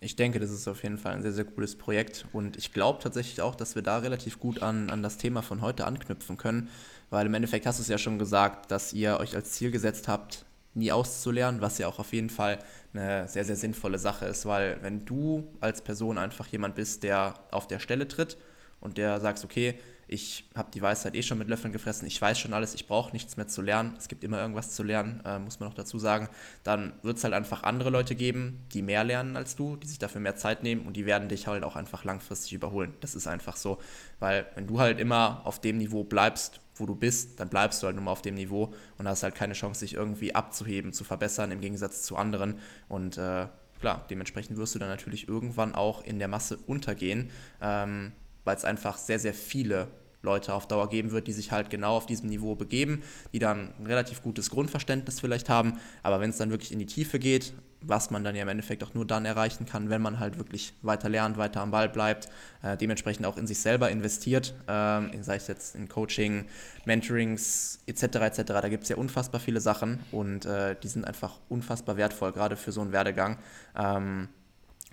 Ich 0.00 0.16
denke, 0.16 0.40
das 0.40 0.50
ist 0.50 0.66
auf 0.66 0.82
jeden 0.82 0.96
Fall 0.96 1.12
ein 1.12 1.22
sehr, 1.22 1.32
sehr 1.32 1.44
cooles 1.44 1.76
Projekt 1.76 2.24
und 2.32 2.56
ich 2.56 2.72
glaube 2.72 3.02
tatsächlich 3.02 3.42
auch, 3.42 3.54
dass 3.54 3.74
wir 3.74 3.82
da 3.82 3.98
relativ 3.98 4.40
gut 4.40 4.62
an, 4.62 4.88
an 4.88 5.02
das 5.02 5.18
Thema 5.18 5.42
von 5.42 5.60
heute 5.60 5.86
anknüpfen 5.86 6.38
können, 6.38 6.70
weil 7.10 7.26
im 7.26 7.34
Endeffekt 7.34 7.66
hast 7.66 7.78
du 7.78 7.82
es 7.82 7.88
ja 7.88 7.98
schon 7.98 8.18
gesagt, 8.18 8.70
dass 8.70 8.94
ihr 8.94 9.18
euch 9.18 9.36
als 9.36 9.52
Ziel 9.52 9.70
gesetzt 9.70 10.08
habt, 10.08 10.46
nie 10.72 10.90
auszulernen, 10.90 11.60
was 11.60 11.76
ja 11.76 11.88
auch 11.88 11.98
auf 11.98 12.14
jeden 12.14 12.30
Fall 12.30 12.58
eine 12.92 13.28
sehr, 13.28 13.44
sehr 13.44 13.56
sinnvolle 13.56 13.98
Sache 13.98 14.26
ist, 14.26 14.46
weil 14.46 14.78
wenn 14.82 15.04
du 15.04 15.48
als 15.60 15.82
Person 15.82 16.18
einfach 16.18 16.46
jemand 16.48 16.74
bist, 16.74 17.02
der 17.02 17.34
auf 17.50 17.66
der 17.66 17.78
Stelle 17.78 18.08
tritt 18.08 18.36
und 18.80 18.98
der 18.98 19.20
sagst, 19.20 19.44
okay, 19.44 19.78
ich 20.12 20.50
habe 20.56 20.72
die 20.72 20.82
Weisheit 20.82 21.14
eh 21.14 21.22
schon 21.22 21.38
mit 21.38 21.48
Löffeln 21.48 21.72
gefressen, 21.72 22.04
ich 22.08 22.20
weiß 22.20 22.36
schon 22.36 22.52
alles, 22.52 22.74
ich 22.74 22.88
brauche 22.88 23.12
nichts 23.12 23.36
mehr 23.36 23.46
zu 23.46 23.62
lernen, 23.62 23.94
es 23.96 24.08
gibt 24.08 24.24
immer 24.24 24.40
irgendwas 24.40 24.72
zu 24.72 24.82
lernen, 24.82 25.22
äh, 25.24 25.38
muss 25.38 25.60
man 25.60 25.68
noch 25.68 25.76
dazu 25.76 26.00
sagen, 26.00 26.28
dann 26.64 26.94
wird 27.02 27.18
es 27.18 27.22
halt 27.22 27.32
einfach 27.32 27.62
andere 27.62 27.90
Leute 27.90 28.16
geben, 28.16 28.66
die 28.72 28.82
mehr 28.82 29.04
lernen 29.04 29.36
als 29.36 29.54
du, 29.54 29.76
die 29.76 29.86
sich 29.86 30.00
dafür 30.00 30.20
mehr 30.20 30.34
Zeit 30.34 30.64
nehmen 30.64 30.84
und 30.84 30.96
die 30.96 31.06
werden 31.06 31.28
dich 31.28 31.46
halt 31.46 31.62
auch 31.62 31.76
einfach 31.76 32.02
langfristig 32.02 32.54
überholen. 32.54 32.92
Das 33.00 33.14
ist 33.14 33.28
einfach 33.28 33.54
so, 33.54 33.78
weil 34.18 34.46
wenn 34.56 34.66
du 34.66 34.80
halt 34.80 34.98
immer 34.98 35.42
auf 35.44 35.60
dem 35.60 35.78
Niveau 35.78 36.02
bleibst, 36.02 36.60
wo 36.80 36.86
du 36.86 36.94
bist, 36.94 37.38
dann 37.38 37.48
bleibst 37.48 37.82
du 37.82 37.86
halt 37.86 37.96
nur 37.96 38.04
mal 38.04 38.12
auf 38.12 38.22
dem 38.22 38.34
Niveau 38.34 38.72
und 38.98 39.08
hast 39.08 39.22
halt 39.22 39.34
keine 39.34 39.54
Chance, 39.54 39.84
dich 39.84 39.94
irgendwie 39.94 40.34
abzuheben, 40.34 40.92
zu 40.92 41.04
verbessern 41.04 41.50
im 41.50 41.60
Gegensatz 41.60 42.02
zu 42.02 42.16
anderen 42.16 42.58
und 42.88 43.18
äh, 43.18 43.46
klar, 43.80 44.06
dementsprechend 44.10 44.56
wirst 44.58 44.74
du 44.74 44.78
dann 44.78 44.88
natürlich 44.88 45.28
irgendwann 45.28 45.74
auch 45.74 46.04
in 46.04 46.18
der 46.18 46.28
Masse 46.28 46.58
untergehen, 46.66 47.30
ähm, 47.60 48.12
weil 48.44 48.56
es 48.56 48.64
einfach 48.64 48.98
sehr, 48.98 49.18
sehr 49.18 49.34
viele 49.34 49.88
Leute 50.22 50.52
auf 50.54 50.68
Dauer 50.68 50.90
geben 50.90 51.12
wird, 51.12 51.26
die 51.26 51.32
sich 51.32 51.50
halt 51.50 51.70
genau 51.70 51.96
auf 51.96 52.06
diesem 52.06 52.28
Niveau 52.28 52.54
begeben, 52.54 53.02
die 53.32 53.38
dann 53.38 53.72
ein 53.78 53.86
relativ 53.86 54.22
gutes 54.22 54.50
Grundverständnis 54.50 55.18
vielleicht 55.20 55.48
haben. 55.48 55.78
Aber 56.02 56.20
wenn 56.20 56.30
es 56.30 56.36
dann 56.36 56.50
wirklich 56.50 56.72
in 56.72 56.78
die 56.78 56.86
Tiefe 56.86 57.18
geht, 57.18 57.54
was 57.82 58.10
man 58.10 58.24
dann 58.24 58.34
ja 58.34 58.42
im 58.42 58.48
Endeffekt 58.48 58.84
auch 58.84 58.94
nur 58.94 59.06
dann 59.06 59.24
erreichen 59.24 59.66
kann, 59.66 59.90
wenn 59.90 60.02
man 60.02 60.18
halt 60.18 60.38
wirklich 60.38 60.74
weiter 60.82 61.08
lernt, 61.08 61.38
weiter 61.38 61.60
am 61.60 61.70
Ball 61.70 61.88
bleibt, 61.88 62.28
äh, 62.62 62.76
dementsprechend 62.76 63.26
auch 63.26 63.36
in 63.36 63.46
sich 63.46 63.60
selber 63.60 63.90
investiert, 63.90 64.54
äh, 64.66 65.22
sei 65.22 65.36
es 65.36 65.46
jetzt 65.46 65.74
in 65.74 65.88
Coaching, 65.88 66.46
Mentorings 66.84 67.80
etc. 67.86 68.02
etc. 68.02 68.42
Da 68.46 68.68
gibt 68.68 68.84
es 68.84 68.88
ja 68.88 68.96
unfassbar 68.96 69.40
viele 69.40 69.60
Sachen 69.60 70.00
und 70.12 70.46
äh, 70.46 70.76
die 70.82 70.88
sind 70.88 71.04
einfach 71.04 71.38
unfassbar 71.48 71.96
wertvoll, 71.96 72.32
gerade 72.32 72.56
für 72.56 72.72
so 72.72 72.80
einen 72.80 72.92
Werdegang. 72.92 73.38
Ähm, 73.76 74.28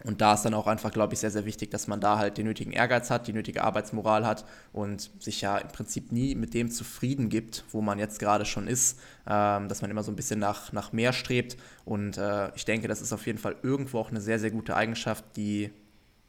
und 0.04 0.22
da 0.22 0.36
ist 0.36 0.44
dann 0.44 0.54
auch 0.54 0.68
einfach, 0.68 0.92
glaube 0.92 1.14
ich, 1.14 1.20
sehr, 1.20 1.32
sehr 1.32 1.46
wichtig, 1.46 1.72
dass 1.72 1.88
man 1.88 2.00
da 2.00 2.18
halt 2.20 2.38
den 2.38 2.46
nötigen 2.46 2.72
Ehrgeiz 2.72 3.10
hat, 3.10 3.28
die 3.28 3.34
nötige 3.34 3.64
Arbeitsmoral 3.64 4.26
hat 4.26 4.46
und 4.72 5.10
sich 5.20 5.42
ja 5.42 5.58
im 5.58 5.70
Prinzip 5.70 6.12
nie 6.12 6.36
mit 6.36 6.54
dem 6.54 6.70
zufrieden 6.70 7.30
gibt, 7.30 7.66
wo 7.72 7.82
man 7.82 7.98
jetzt 7.98 8.20
gerade 8.20 8.46
schon 8.46 8.68
ist, 8.68 9.00
ähm, 9.28 9.68
dass 9.70 9.82
man 9.82 9.90
immer 9.90 10.04
so 10.04 10.12
ein 10.12 10.16
bisschen 10.16 10.40
nach, 10.40 10.72
nach 10.72 10.94
mehr 10.94 11.14
strebt. 11.14 11.58
Und 11.84 12.18
äh, 12.18 12.56
ich 12.56 12.64
denke, 12.64 12.88
das 12.88 13.02
ist 13.02 13.12
auf 13.12 13.26
jeden 13.26 13.40
Fall 13.40 13.56
irgendwo 13.64 14.00
auch 14.00 14.12
eine 14.12 14.22
sehr, 14.22 14.38
sehr 14.38 14.52
gute 14.52 14.76
Eigenschaft, 14.76 15.26
die 15.36 15.72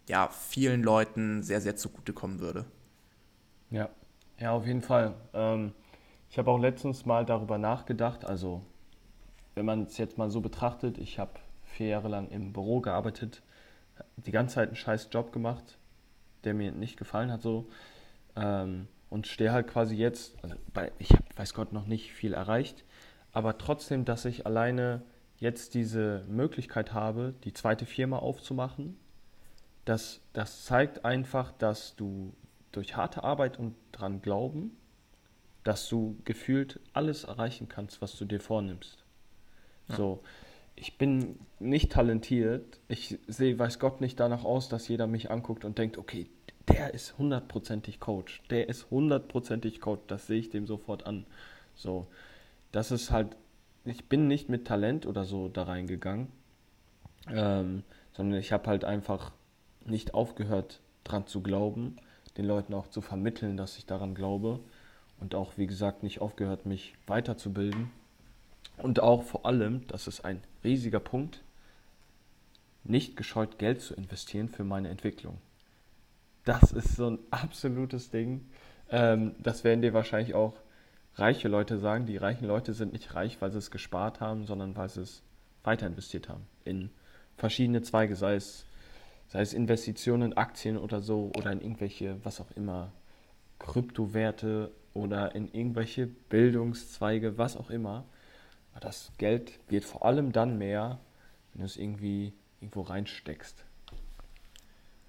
ja 0.09 0.29
vielen 0.29 0.83
Leuten 0.83 1.43
sehr, 1.43 1.61
sehr 1.61 1.77
zugutekommen 1.77 2.41
würde. 2.41 2.65
Ja, 3.71 3.91
ja, 4.39 4.53
auf 4.53 4.67
jeden 4.67 4.83
Fall. 4.83 5.15
Ähm, 5.35 5.73
ich 6.31 6.39
habe 6.39 6.51
auch 6.51 6.59
letztens 6.59 7.05
mal 7.05 7.27
darüber 7.27 7.59
nachgedacht, 7.59 8.25
also 8.25 8.63
wenn 9.55 9.67
man 9.67 9.83
es 9.83 9.99
jetzt 9.99 10.17
mal 10.17 10.31
so 10.31 10.41
betrachtet, 10.41 10.97
ich 10.99 11.19
habe 11.19 11.33
vier 11.65 11.89
Jahre 11.89 12.09
lang 12.09 12.29
im 12.29 12.53
Büro 12.53 12.81
gearbeitet, 12.81 13.43
die 14.17 14.31
ganze 14.31 14.57
Zeit 14.57 14.69
einen 14.69 14.77
scheiß 14.77 15.09
Job 15.13 15.33
gemacht, 15.33 15.79
der 16.45 16.55
mir 16.55 16.73
nicht 16.73 16.97
gefallen 16.97 17.31
hat 17.31 17.43
so. 17.43 17.69
Ähm, 18.37 18.89
und 19.11 19.27
stehe 19.27 19.53
halt 19.53 19.69
quasi 19.69 19.97
jetzt, 19.97 20.37
also 20.43 20.57
bei, 20.75 20.93
ich 20.99 21.11
habe, 21.13 21.25
weiß 21.37 21.55
Gott, 21.55 21.73
noch 21.73 21.87
nicht 21.87 22.13
viel 22.13 22.35
erreicht, 22.35 22.85
aber 23.33 23.59
trotzdem, 23.59 24.05
dass 24.05 24.25
ich 24.25 24.47
alleine 24.47 25.03
jetzt 25.39 25.75
diese 25.75 26.25
Möglichkeit 26.29 26.93
habe, 26.93 27.35
die 27.45 27.53
zweite 27.53 27.87
Firma 27.87 28.19
aufzumachen, 28.19 28.99
das, 29.85 30.21
das 30.33 30.65
zeigt 30.65 31.05
einfach, 31.05 31.53
dass 31.53 31.97
du 31.97 32.35
durch 32.73 32.97
harte 32.97 33.25
Arbeit 33.25 33.59
und 33.59 33.75
dran 33.93 34.21
glauben, 34.21 34.77
dass 35.65 35.89
du 35.89 36.19
gefühlt 36.25 36.81
alles 36.93 37.25
erreichen 37.25 37.69
kannst, 37.69 38.03
was 38.03 38.17
du 38.17 38.25
dir 38.25 38.41
vornimmst. 38.41 39.05
Ja. 39.89 39.97
So, 39.97 40.23
ich 40.81 40.97
bin 40.97 41.39
nicht 41.59 41.93
talentiert. 41.93 42.81
Ich 42.89 43.19
sehe, 43.27 43.59
weiß 43.59 43.79
Gott, 43.79 44.01
nicht 44.01 44.21
danach 44.21 44.45
aus, 44.45 44.69
dass 44.69 44.89
jeder 44.89 45.07
mich 45.07 45.31
anguckt 45.31 45.65
und 45.65 45.79
denkt, 45.79 45.99
okay, 45.99 46.29
der 46.69 46.95
ist 46.95 47.19
hundertprozentig 47.19 48.01
Coach. 48.01 48.43
Der 48.51 48.69
ist 48.69 48.91
hundertprozentig 48.91 49.81
Coach. 49.81 50.03
Das 50.07 50.27
sehe 50.27 50.39
ich 50.39 50.51
dem 50.51 50.67
sofort 50.67 51.07
an. 51.07 51.27
So, 51.75 52.07
das 52.73 52.91
ist 52.91 53.11
halt, 53.11 53.37
ich 53.85 54.09
bin 54.09 54.29
nicht 54.29 54.49
mit 54.49 54.67
Talent 54.67 55.07
oder 55.07 55.25
so 55.25 55.49
da 55.49 55.65
reingegangen, 55.65 56.29
ähm, 57.29 57.83
sondern 58.13 58.39
ich 58.39 58.53
habe 58.53 58.69
halt 58.69 58.85
einfach 58.85 59.33
nicht 59.85 60.15
aufgehört, 60.15 60.81
dran 61.05 61.27
zu 61.27 61.43
glauben, 61.43 61.97
den 62.37 62.45
Leuten 62.45 62.75
auch 62.75 62.89
zu 62.89 63.01
vermitteln, 63.01 63.57
dass 63.57 63.79
ich 63.79 63.87
daran 63.87 64.15
glaube 64.15 64.61
und 65.21 65.35
auch, 65.35 65.57
wie 65.57 65.67
gesagt, 65.67 66.03
nicht 66.03 66.21
aufgehört, 66.21 66.67
mich 66.67 66.95
weiterzubilden 67.07 67.91
und 68.83 69.01
auch 69.01 69.23
vor 69.23 69.47
allem, 69.47 69.87
das 69.89 70.07
ist 70.07 70.25
ein 70.25 70.43
riesiger 70.65 71.01
Punkt, 71.01 71.43
nicht 72.85 73.17
gescheut 73.17 73.59
Geld 73.59 73.81
zu 73.81 73.95
investieren 73.95 74.49
für 74.49 74.65
meine 74.65 74.89
Entwicklung. 74.89 75.39
Das 76.45 76.73
ist 76.73 76.97
so 76.97 77.11
ein 77.11 77.19
absolutes 77.31 78.11
Ding. 78.11 78.49
Ähm, 78.91 79.35
das 79.39 79.65
werden 79.65 79.83
dir 79.83 79.93
wahrscheinlich 79.93 80.35
auch 80.35 80.55
reiche 81.17 81.49
Leute 81.49 81.79
sagen. 81.79 82.07
Die 82.07 82.17
reichen 82.17 82.47
Leute 82.47 82.73
sind 82.73 82.93
nicht 82.93 83.15
reich, 83.15 83.41
weil 83.41 83.51
sie 83.51 83.59
es 83.59 83.71
gespart 83.71 84.21
haben, 84.21 84.47
sondern 84.47 84.77
weil 84.77 84.89
sie 84.89 85.03
es 85.03 85.23
weiter 85.65 85.87
investiert 85.87 86.29
haben 86.29 86.47
in 86.65 86.91
verschiedene 87.37 87.83
Zweige, 87.83 88.17
sei 88.17 88.37
es, 88.37 88.65
sei 89.29 89.41
es 89.43 89.53
Investitionen 89.53 90.33
in 90.33 90.37
Aktien 90.37 90.79
oder 90.79 91.03
so 91.03 91.31
oder 91.37 91.53
in 91.53 91.61
irgendwelche, 91.61 92.17
was 92.25 92.41
auch 92.41 92.51
immer, 92.57 92.93
Kryptowerte 93.59 94.71
oder 94.95 95.35
in 95.35 95.53
irgendwelche 95.53 96.07
Bildungszweige, 96.07 97.37
was 97.37 97.57
auch 97.57 97.71
immer 97.71 98.05
das 98.81 99.13
Geld 99.19 99.53
wird 99.69 99.85
vor 99.85 100.05
allem 100.05 100.33
dann 100.33 100.59
mehr, 100.59 100.99
wenn 101.53 101.61
du 101.61 101.67
es 101.67 101.77
irgendwie 101.77 102.33
irgendwo 102.61 102.83
reinsteckst. 102.83 103.65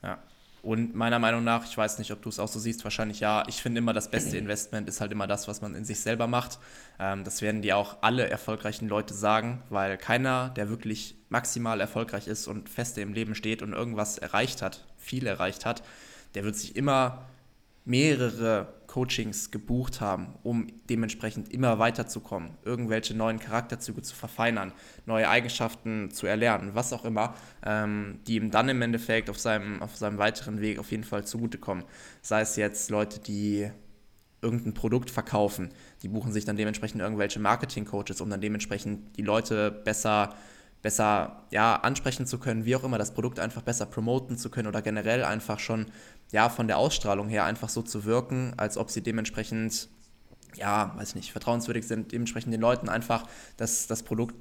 Ja. 0.03 0.19
Und 0.61 0.93
meiner 0.93 1.19
Meinung 1.19 1.43
nach, 1.45 1.65
ich 1.65 1.77
weiß 1.77 1.99
nicht, 1.99 2.11
ob 2.11 2.21
du 2.21 2.27
es 2.27 2.37
auch 2.37 2.49
so 2.49 2.59
siehst, 2.59 2.83
wahrscheinlich 2.83 3.21
ja, 3.21 3.43
ich 3.47 3.61
finde 3.61 3.79
immer, 3.79 3.93
das 3.93 4.11
beste 4.11 4.37
Investment 4.37 4.89
ist 4.89 4.99
halt 4.99 5.11
immer 5.11 5.25
das, 5.25 5.47
was 5.47 5.61
man 5.61 5.73
in 5.73 5.85
sich 5.85 6.01
selber 6.01 6.27
macht. 6.27 6.59
Ähm, 6.99 7.23
das 7.23 7.41
werden 7.41 7.61
dir 7.61 7.77
auch 7.77 7.97
alle 8.01 8.29
erfolgreichen 8.29 8.89
Leute 8.89 9.13
sagen, 9.13 9.63
weil 9.69 9.97
keiner, 9.97 10.49
der 10.49 10.69
wirklich 10.69 11.15
maximal 11.29 11.79
erfolgreich 11.79 12.27
ist 12.27 12.47
und 12.47 12.67
feste 12.67 12.99
im 12.99 13.13
Leben 13.13 13.35
steht 13.35 13.61
und 13.61 13.71
irgendwas 13.71 14.17
erreicht 14.17 14.61
hat, 14.61 14.85
viel 14.97 15.27
erreicht 15.27 15.65
hat, 15.65 15.81
der 16.35 16.43
wird 16.43 16.57
sich 16.57 16.75
immer 16.75 17.25
mehrere 17.85 18.67
Coachings 18.89 19.51
gebucht 19.51 20.01
haben, 20.01 20.33
um 20.41 20.67
dementsprechend 20.89 21.53
immer 21.53 21.77
weiterzukommen, 21.77 22.57
irgendwelche 22.65 23.13
neuen 23.15 23.39
Charakterzüge 23.39 24.01
zu 24.01 24.15
verfeinern, 24.15 24.73
neue 25.05 25.29
Eigenschaften 25.29 26.09
zu 26.09 26.25
erlernen, 26.25 26.71
was 26.73 26.91
auch 26.91 27.05
immer, 27.05 27.35
ähm, 27.63 28.19
die 28.25 28.35
ihm 28.35 28.49
dann 28.49 28.67
im 28.67 28.81
Endeffekt 28.81 29.29
auf 29.29 29.37
seinem, 29.37 29.83
auf 29.83 29.95
seinem 29.95 30.17
weiteren 30.17 30.59
Weg 30.59 30.79
auf 30.79 30.89
jeden 30.89 31.03
Fall 31.03 31.23
zugutekommen. 31.23 31.85
Sei 32.23 32.41
es 32.41 32.55
jetzt 32.55 32.89
Leute, 32.89 33.19
die 33.19 33.69
irgendein 34.41 34.73
Produkt 34.73 35.11
verkaufen, 35.11 35.69
die 36.01 36.07
buchen 36.07 36.31
sich 36.31 36.45
dann 36.45 36.57
dementsprechend 36.57 37.01
irgendwelche 37.01 37.39
Marketing-Coaches, 37.39 38.21
um 38.21 38.29
dann 38.31 38.41
dementsprechend 38.41 39.17
die 39.17 39.21
Leute 39.21 39.69
besser 39.69 40.33
besser 40.81 41.43
ja, 41.51 41.75
ansprechen 41.75 42.25
zu 42.25 42.37
können, 42.39 42.65
wie 42.65 42.75
auch 42.75 42.83
immer, 42.83 42.97
das 42.97 43.13
Produkt 43.13 43.39
einfach 43.39 43.61
besser 43.61 43.85
promoten 43.85 44.37
zu 44.37 44.49
können 44.49 44.67
oder 44.67 44.81
generell 44.81 45.23
einfach 45.23 45.59
schon 45.59 45.87
ja, 46.31 46.49
von 46.49 46.67
der 46.67 46.77
Ausstrahlung 46.77 47.27
her 47.27 47.45
einfach 47.45 47.69
so 47.69 47.81
zu 47.81 48.05
wirken, 48.05 48.53
als 48.57 48.77
ob 48.77 48.89
sie 48.89 49.01
dementsprechend, 49.01 49.89
ja, 50.55 50.93
weiß 50.95 51.09
ich 51.09 51.15
nicht, 51.15 51.31
vertrauenswürdig 51.31 51.87
sind, 51.87 52.11
dementsprechend 52.11 52.53
den 52.53 52.61
Leuten 52.61 52.87
einfach 52.87 53.25
das, 53.57 53.87
das 53.87 54.03
Produkt 54.03 54.35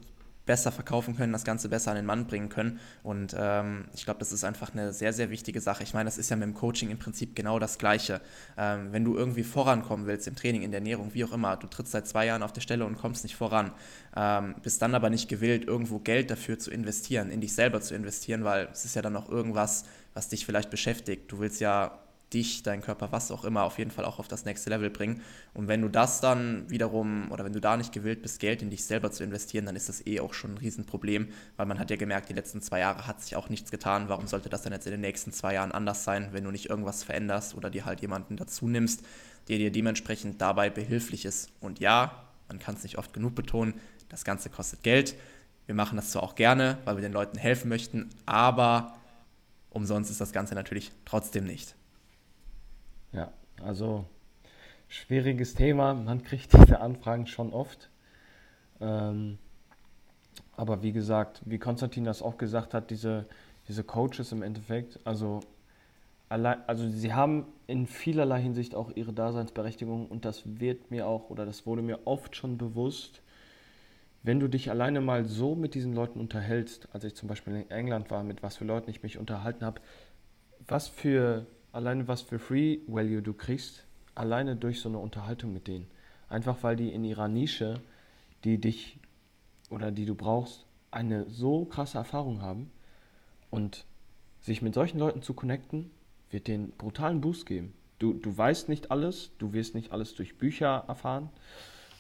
besser 0.49 0.73
verkaufen 0.73 1.15
können, 1.15 1.33
das 1.33 1.45
Ganze 1.45 1.69
besser 1.69 1.91
an 1.91 1.97
den 1.97 2.07
Mann 2.07 2.27
bringen 2.27 2.49
können. 2.49 2.81
Und 3.03 3.37
ähm, 3.39 3.85
ich 3.95 4.07
glaube, 4.07 4.19
das 4.19 4.33
ist 4.33 4.45
einfach 4.45 4.73
eine 4.73 4.95
sehr, 4.95 5.13
sehr 5.13 5.29
wichtige 5.31 5.61
Sache. 5.61 5.83
Ich 5.83 5.93
meine, 5.93 6.07
das 6.07 6.17
ist 6.17 6.31
ja 6.31 6.37
mit 6.37 6.47
dem 6.47 6.55
Coaching 6.55 6.91
im 6.91 6.99
Prinzip 6.99 7.37
genau 7.37 7.59
das 7.59 7.79
Gleiche. 7.79 8.23
Ähm, 8.57 8.89
wenn 8.91 9.05
du 9.05 9.15
irgendwie 9.15 9.45
vorankommen 9.45 10.07
willst 10.07 10.27
im 10.27 10.37
Training, 10.37 10.63
in 10.63 10.71
der 10.71 10.81
Ernährung, 10.81 11.13
wie 11.13 11.23
auch 11.25 11.33
immer, 11.33 11.57
du 11.59 11.67
trittst 11.67 11.93
seit 11.93 12.09
zwei 12.09 12.25
Jahren 12.25 12.43
auf 12.43 12.53
der 12.53 12.63
Stelle 12.63 12.87
und 12.87 12.97
kommst 12.97 13.25
nicht 13.25 13.37
voran, 13.37 13.73
ähm, 14.17 14.55
bist 14.63 14.81
dann 14.81 14.95
aber 14.95 15.11
nicht 15.11 15.29
gewillt, 15.29 15.67
irgendwo 15.67 15.99
Geld 15.99 16.31
dafür 16.31 16.59
zu 16.59 16.71
investieren, 16.71 17.31
in 17.31 17.43
dich 17.43 17.53
selber 17.55 17.83
zu 17.83 17.95
investieren, 17.95 18.43
weil 18.43 18.71
es 18.73 18.87
ist 18.87 18.97
ja 18.97 19.03
dann 19.03 19.13
noch 19.13 19.29
irgendwas, 19.29 19.85
was 20.15 20.29
dich 20.29 20.47
vielleicht 20.47 20.71
beschäftigt. 20.71 21.31
Du 21.31 21.41
willst 21.41 21.61
ja 21.61 21.99
dich, 22.33 22.63
deinen 22.63 22.83
Körper, 22.83 23.11
was 23.11 23.31
auch 23.31 23.45
immer, 23.45 23.63
auf 23.63 23.79
jeden 23.79 23.91
Fall 23.91 24.05
auch 24.05 24.19
auf 24.19 24.29
das 24.29 24.45
nächste 24.45 24.71
Level 24.71 24.91
bringen. 24.91 25.23
Und 25.55 25.69
wenn 25.69 25.81
du 25.81 25.89
das 25.89 26.21
dann 26.21 26.69
wiederum, 26.69 27.31
oder 27.33 27.45
wenn 27.45 27.53
du 27.53 27.61
da 27.61 27.77
nicht 27.77 27.93
gewillt 27.93 28.23
bist, 28.23 28.41
Geld 28.41 28.63
in 28.63 28.71
dich 28.71 28.85
selber 28.85 29.11
zu 29.11 29.25
investieren, 29.25 29.67
dann 29.67 29.77
ist 29.77 29.89
das 29.89 30.07
eh 30.07 30.21
auch 30.21 30.35
schon 30.35 30.55
ein 30.55 30.59
Riesenproblem, 30.59 31.29
weil 31.57 31.67
man 31.67 31.79
hat 31.79 31.91
ja 31.91 31.97
gemerkt, 31.97 32.29
die 32.29 32.35
letzten 32.35 32.61
zwei 32.61 32.81
Jahre 32.81 33.07
hat 33.07 33.23
sich 33.23 33.37
auch 33.37 33.49
nichts 33.49 33.71
getan. 33.71 34.09
Warum 34.09 34.27
sollte 34.27 34.49
das 34.49 34.63
dann 34.63 34.73
jetzt 34.73 34.87
in 34.87 34.93
den 34.93 35.01
nächsten 35.01 35.33
zwei 35.33 35.55
Jahren 35.55 35.73
anders 35.73 36.05
sein, 36.05 36.29
wenn 36.33 36.45
du 36.45 36.51
nicht 36.51 36.69
irgendwas 36.69 37.05
veränderst 37.05 37.55
oder 37.55 37.71
dir 37.71 37.85
halt 37.85 38.01
jemanden 38.01 38.37
dazu 38.37 38.69
nimmst, 38.69 39.05
der 39.49 39.59
dir 39.59 39.73
dementsprechend 39.73 40.41
dabei 40.41 40.69
behilflich 40.69 41.25
ist? 41.25 41.51
Und 41.61 41.81
ja, 41.81 42.25
man 42.49 42.59
kann 42.59 42.75
es 42.75 42.83
nicht 42.83 42.99
oft 42.99 43.13
genug 43.13 43.35
betonen, 43.35 43.75
das 44.09 44.25
Ganze 44.25 44.51
kostet 44.51 44.83
Geld. 44.83 45.15
Wir 45.67 45.75
machen 45.75 45.97
das 45.97 46.11
zwar 46.11 46.23
auch 46.23 46.35
gerne, 46.35 46.79
weil 46.85 46.97
wir 46.97 47.03
den 47.03 47.13
Leuten 47.13 47.39
helfen 47.39 47.69
möchten, 47.69 48.09
aber 48.25 48.97
umsonst 49.71 50.11
ist 50.11 50.21
das 50.21 50.33
Ganze 50.33 50.55
natürlich 50.55 50.93
trotzdem 51.05 51.45
nicht. 51.45 51.75
Ja, 53.13 53.33
also 53.63 54.05
schwieriges 54.89 55.55
Thema. 55.55 55.95
Man 55.95 56.23
kriegt 56.23 56.53
diese 56.59 56.81
Anfragen 56.81 57.27
schon 57.27 57.53
oft. 57.53 57.91
Ähm, 58.81 59.39
aber 60.57 60.83
wie 60.83 60.93
gesagt, 60.93 61.41
wie 61.45 61.59
Konstantin 61.59 62.05
das 62.05 62.23
auch 62.23 62.37
gesagt 62.37 62.75
hat, 62.75 62.91
diese, 62.91 63.27
diese 63.69 63.85
Coaches 63.85 64.33
im 64.33 64.43
Endeffekt, 64.43 64.99
also, 65.05 65.41
allein, 66.29 66.59
also 66.67 66.89
sie 66.89 67.15
haben 67.15 67.47
in 67.67 67.87
vielerlei 67.87 68.41
Hinsicht 68.41 68.75
auch 68.75 68.91
ihre 68.95 69.13
Daseinsberechtigung 69.13 70.07
und 70.07 70.25
das 70.25 70.43
wird 70.45 70.91
mir 70.91 71.07
auch 71.07 71.31
oder 71.31 71.47
das 71.47 71.67
wurde 71.67 71.83
mir 71.83 72.01
oft 72.07 72.35
schon 72.35 72.59
bewusst, 72.59 73.23
wenn 74.25 74.41
du 74.41 74.49
dich 74.49 74.71
alleine 74.71 75.01
mal 75.01 75.25
so 75.25 75.55
mit 75.55 75.75
diesen 75.75 75.95
Leuten 75.95 76.19
unterhältst, 76.19 76.89
als 76.93 77.05
ich 77.05 77.15
zum 77.15 77.29
Beispiel 77.29 77.55
in 77.55 77.71
England 77.71 78.11
war, 78.11 78.25
mit 78.25 78.43
was 78.43 78.57
für 78.57 78.65
Leuten 78.65 78.91
ich 78.91 79.03
mich 79.03 79.17
unterhalten 79.17 79.65
habe, 79.65 79.81
was 80.67 80.89
für 80.89 81.47
alleine 81.73 82.09
was 82.09 82.23
für 82.23 82.39
Free 82.39 82.79
Value 82.87 83.23
du 83.23 83.33
kriegst, 83.33 83.85
alleine 84.15 84.57
durch 84.57 84.81
so 84.81 84.89
eine 84.89 84.99
Unterhaltung 84.99 85.53
mit 85.53 85.67
denen. 85.67 85.87
Einfach 86.29 86.63
weil 86.63 86.77
die 86.77 86.93
in 86.93 87.05
ihrer 87.05 87.29
Nische, 87.29 87.81
die 88.45 88.59
dich 88.59 88.99
oder 89.71 89.91
die 89.91 90.07
du 90.07 90.15
brauchst, 90.15 90.67
eine 90.91 91.29
so 91.29 91.65
krasse 91.65 91.99
Erfahrung 91.99 92.41
haben 92.43 92.71
und 93.51 93.85
sich 94.41 94.63
mit 94.63 94.75
solchen 94.75 94.99
Leuten 94.99 95.23
zu 95.23 95.35
connecten, 95.35 95.91
wird 96.31 96.49
den 96.49 96.71
brutalen 96.73 97.21
Boost 97.21 97.47
geben. 97.47 97.75
Du, 97.99 98.13
du 98.13 98.37
weißt 98.37 98.69
nicht 98.69 98.91
alles, 98.91 99.33
du 99.39 99.53
wirst 99.53 99.75
nicht 99.75 99.93
alles 99.93 100.15
durch 100.15 100.39
Bücher 100.39 100.85
erfahren. 100.87 101.31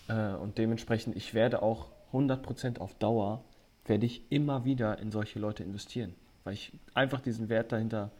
Äh, 0.08 0.34
und 0.34 0.58
dementsprechend, 0.58 1.16
ich 1.16 1.34
werde 1.34 1.62
auch 1.62 1.88
100% 2.12 2.78
auf 2.78 2.94
Dauer, 2.94 3.44
werde 3.84 4.06
ich 4.06 4.22
immer 4.30 4.64
wieder 4.64 4.98
in 4.98 5.10
solche 5.10 5.38
Leute 5.38 5.64
investieren, 5.64 6.14
weil 6.44 6.54
ich 6.54 6.72
einfach 6.94 7.20
diesen 7.20 7.48
Wert 7.48 7.72
dahinter 7.72 8.10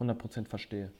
100% 0.00 0.48
verstehe. 0.48 0.90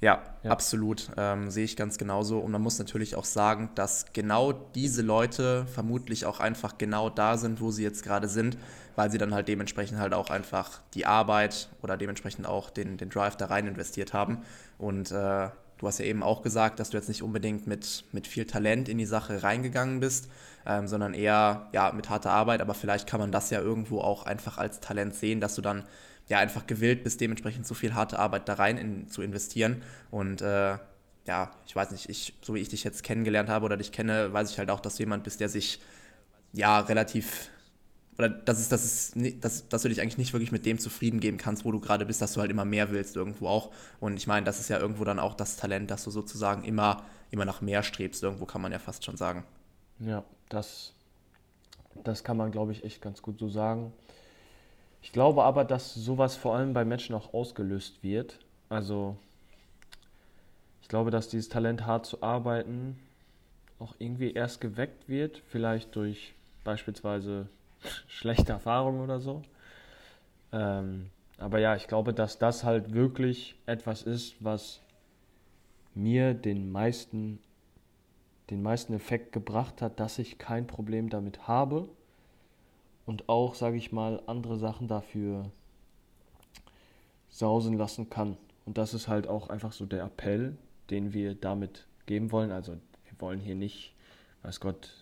Ja, 0.00 0.22
ja. 0.42 0.50
absolut. 0.50 1.10
Ähm, 1.18 1.50
sehe 1.50 1.64
ich 1.64 1.76
ganz 1.76 1.98
genauso. 1.98 2.38
Und 2.38 2.52
man 2.52 2.62
muss 2.62 2.78
natürlich 2.78 3.16
auch 3.16 3.24
sagen, 3.24 3.70
dass 3.74 4.12
genau 4.12 4.52
diese 4.52 5.02
Leute 5.02 5.66
vermutlich 5.66 6.24
auch 6.24 6.40
einfach 6.40 6.78
genau 6.78 7.10
da 7.10 7.36
sind, 7.36 7.60
wo 7.60 7.70
sie 7.70 7.82
jetzt 7.82 8.02
gerade 8.02 8.26
sind, 8.26 8.56
weil 8.96 9.10
sie 9.10 9.18
dann 9.18 9.34
halt 9.34 9.48
dementsprechend 9.48 9.98
halt 9.98 10.14
auch 10.14 10.30
einfach 10.30 10.80
die 10.94 11.04
Arbeit 11.04 11.68
oder 11.82 11.98
dementsprechend 11.98 12.46
auch 12.46 12.70
den, 12.70 12.96
den 12.96 13.10
Drive 13.10 13.36
da 13.36 13.46
rein 13.46 13.66
investiert 13.66 14.14
haben. 14.14 14.38
Und 14.78 15.10
äh, 15.10 15.50
du 15.76 15.86
hast 15.86 15.98
ja 15.98 16.06
eben 16.06 16.22
auch 16.22 16.40
gesagt, 16.40 16.80
dass 16.80 16.90
du 16.90 16.96
jetzt 16.96 17.08
nicht 17.08 17.22
unbedingt 17.22 17.66
mit, 17.66 18.04
mit 18.12 18.26
viel 18.26 18.46
Talent 18.46 18.88
in 18.88 18.96
die 18.96 19.06
Sache 19.06 19.42
reingegangen 19.42 20.00
bist, 20.00 20.30
ähm, 20.66 20.88
sondern 20.88 21.12
eher 21.12 21.68
ja, 21.72 21.92
mit 21.92 22.08
harter 22.08 22.30
Arbeit. 22.30 22.62
Aber 22.62 22.72
vielleicht 22.72 23.06
kann 23.06 23.20
man 23.20 23.32
das 23.32 23.50
ja 23.50 23.60
irgendwo 23.60 24.00
auch 24.00 24.24
einfach 24.24 24.56
als 24.56 24.80
Talent 24.80 25.14
sehen, 25.14 25.42
dass 25.42 25.56
du 25.56 25.60
dann 25.60 25.84
ja 26.30 26.38
einfach 26.38 26.66
gewillt 26.66 27.02
bist, 27.02 27.20
dementsprechend 27.20 27.66
so 27.66 27.74
viel 27.74 27.94
harte 27.94 28.18
Arbeit 28.18 28.48
da 28.48 28.54
rein 28.54 28.78
in, 28.78 29.08
zu 29.08 29.20
investieren. 29.20 29.82
Und 30.10 30.40
äh, 30.40 30.78
ja, 31.26 31.50
ich 31.66 31.76
weiß 31.76 31.90
nicht, 31.90 32.08
ich, 32.08 32.34
so 32.40 32.54
wie 32.54 32.60
ich 32.60 32.68
dich 32.68 32.84
jetzt 32.84 33.02
kennengelernt 33.02 33.48
habe 33.48 33.66
oder 33.66 33.76
dich 33.76 33.92
kenne, 33.92 34.32
weiß 34.32 34.50
ich 34.50 34.58
halt 34.58 34.70
auch, 34.70 34.80
dass 34.80 34.96
du 34.96 35.02
jemand 35.02 35.24
bist, 35.24 35.40
der 35.40 35.48
sich 35.48 35.80
ja 36.52 36.80
relativ 36.80 37.50
oder 38.16 38.28
dass, 38.28 38.60
es, 38.60 38.68
dass, 38.68 38.84
es, 38.84 39.40
dass, 39.40 39.68
dass 39.68 39.82
du 39.82 39.88
dich 39.88 40.00
eigentlich 40.00 40.18
nicht 40.18 40.32
wirklich 40.34 40.52
mit 40.52 40.66
dem 40.66 40.78
zufrieden 40.78 41.20
geben 41.20 41.38
kannst, 41.38 41.64
wo 41.64 41.72
du 41.72 41.80
gerade 41.80 42.04
bist, 42.04 42.20
dass 42.20 42.34
du 42.34 42.40
halt 42.40 42.50
immer 42.50 42.66
mehr 42.66 42.90
willst 42.90 43.16
irgendwo 43.16 43.48
auch. 43.48 43.72
Und 43.98 44.18
ich 44.18 44.26
meine, 44.26 44.44
das 44.44 44.60
ist 44.60 44.68
ja 44.68 44.78
irgendwo 44.78 45.04
dann 45.04 45.18
auch 45.18 45.34
das 45.34 45.56
Talent, 45.56 45.90
dass 45.90 46.04
du 46.04 46.10
sozusagen 46.10 46.62
immer, 46.64 47.04
immer 47.30 47.46
nach 47.46 47.62
mehr 47.62 47.82
strebst. 47.82 48.22
Irgendwo 48.22 48.44
kann 48.44 48.60
man 48.60 48.72
ja 48.72 48.78
fast 48.78 49.06
schon 49.06 49.16
sagen. 49.16 49.44
Ja, 50.00 50.22
das, 50.50 50.92
das 52.04 52.22
kann 52.22 52.36
man, 52.36 52.50
glaube 52.50 52.72
ich, 52.72 52.84
echt 52.84 53.00
ganz 53.00 53.22
gut 53.22 53.38
so 53.38 53.48
sagen. 53.48 53.92
Ich 55.02 55.12
glaube 55.12 55.44
aber, 55.44 55.64
dass 55.64 55.94
sowas 55.94 56.36
vor 56.36 56.54
allem 56.54 56.72
bei 56.72 56.84
Menschen 56.84 57.14
auch 57.14 57.32
ausgelöst 57.32 58.02
wird. 58.02 58.38
Also 58.68 59.16
ich 60.82 60.88
glaube, 60.88 61.10
dass 61.10 61.28
dieses 61.28 61.48
Talent 61.48 61.86
hart 61.86 62.06
zu 62.06 62.22
arbeiten 62.22 62.98
auch 63.78 63.94
irgendwie 63.98 64.32
erst 64.32 64.60
geweckt 64.60 65.08
wird, 65.08 65.42
vielleicht 65.48 65.96
durch 65.96 66.34
beispielsweise 66.64 67.48
schlechte 68.06 68.52
Erfahrungen 68.52 69.00
oder 69.00 69.20
so. 69.20 69.42
Ähm, 70.52 71.10
aber 71.38 71.58
ja, 71.58 71.74
ich 71.76 71.88
glaube, 71.88 72.12
dass 72.12 72.38
das 72.38 72.64
halt 72.64 72.92
wirklich 72.92 73.56
etwas 73.64 74.02
ist, 74.02 74.36
was 74.40 74.80
mir 75.94 76.34
den 76.34 76.70
meisten, 76.70 77.38
den 78.50 78.62
meisten 78.62 78.92
Effekt 78.92 79.32
gebracht 79.32 79.80
hat, 79.80 79.98
dass 79.98 80.18
ich 80.18 80.38
kein 80.38 80.66
Problem 80.66 81.08
damit 81.08 81.48
habe 81.48 81.88
und 83.10 83.28
auch, 83.28 83.56
sage 83.56 83.76
ich 83.76 83.90
mal, 83.90 84.22
andere 84.28 84.56
Sachen 84.56 84.86
dafür 84.86 85.50
sausen 87.28 87.76
lassen 87.76 88.08
kann. 88.08 88.36
Und 88.66 88.78
das 88.78 88.94
ist 88.94 89.08
halt 89.08 89.26
auch 89.26 89.48
einfach 89.48 89.72
so 89.72 89.84
der 89.84 90.04
Appell, 90.04 90.56
den 90.90 91.12
wir 91.12 91.34
damit 91.34 91.88
geben 92.06 92.30
wollen. 92.30 92.52
Also 92.52 92.74
wir 92.74 93.20
wollen 93.20 93.40
hier 93.40 93.56
nicht, 93.56 93.96
weiß 94.44 94.60
Gott, 94.60 94.92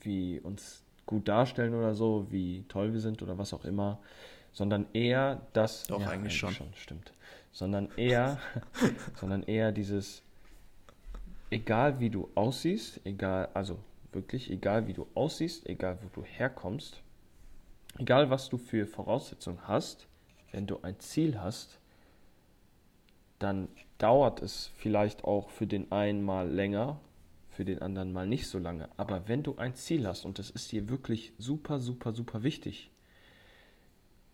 wie 0.00 0.40
uns 0.40 0.82
gut 1.04 1.28
darstellen 1.28 1.74
oder 1.74 1.94
so, 1.94 2.26
wie 2.30 2.64
toll 2.68 2.94
wir 2.94 3.00
sind 3.00 3.20
oder 3.20 3.36
was 3.36 3.52
auch 3.52 3.66
immer, 3.66 3.98
sondern 4.54 4.86
eher 4.94 5.42
das. 5.52 5.82
Doch, 5.88 6.00
ja, 6.00 6.06
eigentlich, 6.06 6.14
eigentlich 6.14 6.36
schon. 6.38 6.54
schon. 6.54 6.68
Stimmt. 6.74 7.12
Sondern 7.52 7.90
eher, 7.98 8.38
sondern 9.20 9.42
eher 9.42 9.72
dieses, 9.72 10.22
egal 11.50 12.00
wie 12.00 12.08
du 12.08 12.30
aussiehst, 12.34 13.02
egal, 13.04 13.50
also 13.52 13.78
wirklich, 14.12 14.50
egal 14.50 14.86
wie 14.86 14.94
du 14.94 15.06
aussiehst, 15.12 15.68
egal 15.68 15.98
wo 16.00 16.08
du 16.18 16.26
herkommst, 16.26 17.02
egal 17.98 18.30
was 18.30 18.48
du 18.48 18.58
für 18.58 18.86
Voraussetzungen 18.86 19.66
hast, 19.66 20.06
wenn 20.52 20.66
du 20.66 20.80
ein 20.82 20.98
Ziel 21.00 21.40
hast, 21.40 21.78
dann 23.38 23.68
dauert 23.98 24.42
es 24.42 24.70
vielleicht 24.76 25.24
auch 25.24 25.50
für 25.50 25.66
den 25.66 25.92
einen 25.92 26.24
mal 26.24 26.48
länger, 26.48 27.00
für 27.50 27.64
den 27.64 27.80
anderen 27.80 28.12
mal 28.12 28.26
nicht 28.26 28.48
so 28.48 28.58
lange. 28.58 28.88
Aber 28.96 29.28
wenn 29.28 29.42
du 29.42 29.56
ein 29.56 29.74
Ziel 29.74 30.06
hast 30.06 30.24
und 30.24 30.38
das 30.38 30.50
ist 30.50 30.72
dir 30.72 30.88
wirklich 30.88 31.32
super, 31.38 31.78
super, 31.78 32.12
super 32.12 32.42
wichtig, 32.42 32.90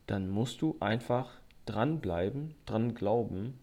dann 0.06 0.28
musst 0.28 0.62
du 0.62 0.76
einfach 0.80 1.30
dranbleiben, 1.66 2.54
dran 2.66 2.94
glauben 2.94 3.58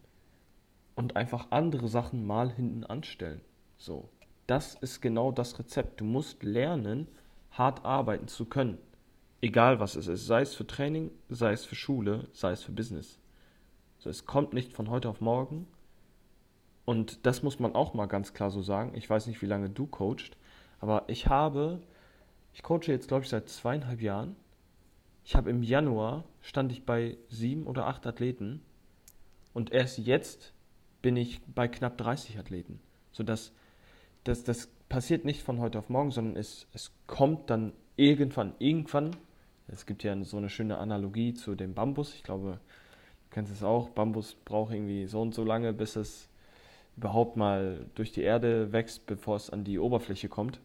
und 0.96 1.16
einfach 1.16 1.48
andere 1.52 1.88
Sachen 1.90 2.26
mal 2.26 2.52
hinten 2.52 2.86
anstellen. 2.86 3.42
So, 3.78 4.10
das 4.48 4.76
ist 4.76 5.02
genau 5.02 5.32
das 5.32 5.60
Rezept. 5.60 6.02
Du 6.02 6.06
musst 6.06 6.44
lernen, 6.44 7.08
hart 7.52 7.86
arbeiten 7.86 8.28
zu 8.28 8.46
können. 8.46 8.78
Egal 9.42 9.80
was 9.80 9.96
es 9.96 10.08
ist, 10.08 10.26
sei 10.26 10.42
es 10.42 10.54
für 10.54 10.68
Training, 10.68 11.12
sei 11.30 11.54
es 11.54 11.66
für 11.66 11.76
Schule, 11.76 12.28
sei 12.34 12.52
es 12.52 12.64
für 12.64 12.74
Business. 12.74 13.20
So, 14.00 14.10
es 14.10 14.26
kommt 14.26 14.54
nicht 14.54 14.74
von 14.74 14.90
heute 14.90 15.10
auf 15.10 15.22
morgen. 15.22 15.68
Und 16.86 17.26
das 17.26 17.44
muss 17.44 17.60
man 17.60 17.76
auch 17.76 17.94
mal 17.94 18.08
ganz 18.08 18.34
klar 18.34 18.50
so 18.50 18.62
sagen. 18.62 18.94
Ich 18.96 19.10
weiß 19.10 19.28
nicht, 19.28 19.42
wie 19.42 19.46
lange 19.46 19.70
du 19.70 19.86
coachst, 19.86 20.36
aber 20.80 21.04
ich 21.08 21.28
habe, 21.28 21.82
ich 22.54 22.64
coache 22.64 22.88
jetzt, 22.88 23.08
glaube 23.08 23.24
ich, 23.24 23.30
seit 23.30 23.48
zweieinhalb 23.48 24.02
Jahren. 24.02 24.36
Ich 25.24 25.36
habe 25.36 25.50
im 25.50 25.64
Januar 25.64 26.24
stand 26.42 26.72
ich 26.72 26.86
bei 26.86 27.18
sieben 27.30 27.68
oder 27.68 27.86
acht 27.88 28.08
Athleten 28.08 28.62
und 29.54 29.72
erst 29.72 30.00
jetzt 30.00 30.54
bin 31.02 31.16
ich 31.16 31.42
bei 31.44 31.68
knapp 31.68 31.98
30 31.98 32.40
Athleten. 32.40 32.80
So 33.12 33.24
dass 33.24 33.54
das, 34.24 34.44
das 34.44 34.68
passiert 34.90 35.26
nicht 35.26 35.44
von 35.44 35.60
heute 35.60 35.80
auf 35.80 35.90
morgen, 35.90 36.12
sondern 36.12 36.36
es, 36.36 36.68
es 36.74 36.92
kommt 37.08 37.50
dann 37.50 37.74
irgendwann, 37.96 38.54
irgendwann 38.60 39.16
es 39.72 39.86
gibt 39.86 40.04
ja 40.04 40.22
so 40.24 40.38
eine 40.38 40.50
schöne 40.50 40.78
Analogie 40.78 41.34
zu 41.34 41.56
dem 41.56 41.74
Bambus. 41.74 42.16
Ich 42.16 42.24
glaube, 42.24 42.60
du 43.24 43.30
kennst 43.32 43.52
es 43.52 43.64
auch. 43.64 43.90
Bambus 43.90 44.36
braucht 44.46 44.74
irgendwie 44.74 45.06
so 45.06 45.22
und 45.22 45.34
so 45.34 45.44
lange, 45.44 45.74
bis 45.74 45.96
es 45.96 46.30
überhaupt 46.98 47.38
mal 47.38 47.86
durch 47.96 48.12
die 48.12 48.24
Erde 48.24 48.72
wächst, 48.72 49.06
bevor 49.06 49.36
es 49.36 49.50
an 49.50 49.64
die 49.64 49.80
Oberfläche 49.80 50.28
kommt. 50.28 50.60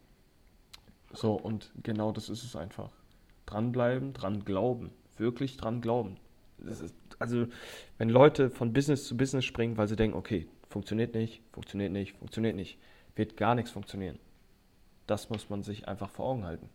So, 1.13 1.33
und 1.33 1.71
genau 1.83 2.11
das 2.11 2.29
ist 2.29 2.43
es 2.43 2.55
einfach. 2.55 2.91
Dranbleiben, 3.45 4.13
dran 4.13 4.43
glauben. 4.43 4.91
Wirklich 5.17 5.55
dran 5.55 5.81
glauben. 5.81 6.17
Ist, 6.65 6.93
also, 7.19 7.47
wenn 7.97 8.09
Leute 8.09 8.49
von 8.49 8.73
Business 8.73 9.05
zu 9.05 9.15
Business 9.15 9.45
springen, 9.45 9.77
weil 9.77 9.87
sie 9.87 9.95
denken, 9.95 10.17
okay, 10.17 10.47
funktioniert 10.67 11.13
nicht, 11.13 11.41
funktioniert 11.53 11.91
nicht, 11.93 12.17
funktioniert 12.17 12.55
nicht, 12.55 12.77
wird 13.15 13.37
gar 13.37 13.55
nichts 13.55 13.71
funktionieren. 13.71 14.19
Das 15.07 15.29
muss 15.29 15.49
man 15.49 15.63
sich 15.63 15.87
einfach 15.87 16.09
vor 16.09 16.25
Augen 16.25 16.43
halten. 16.43 16.69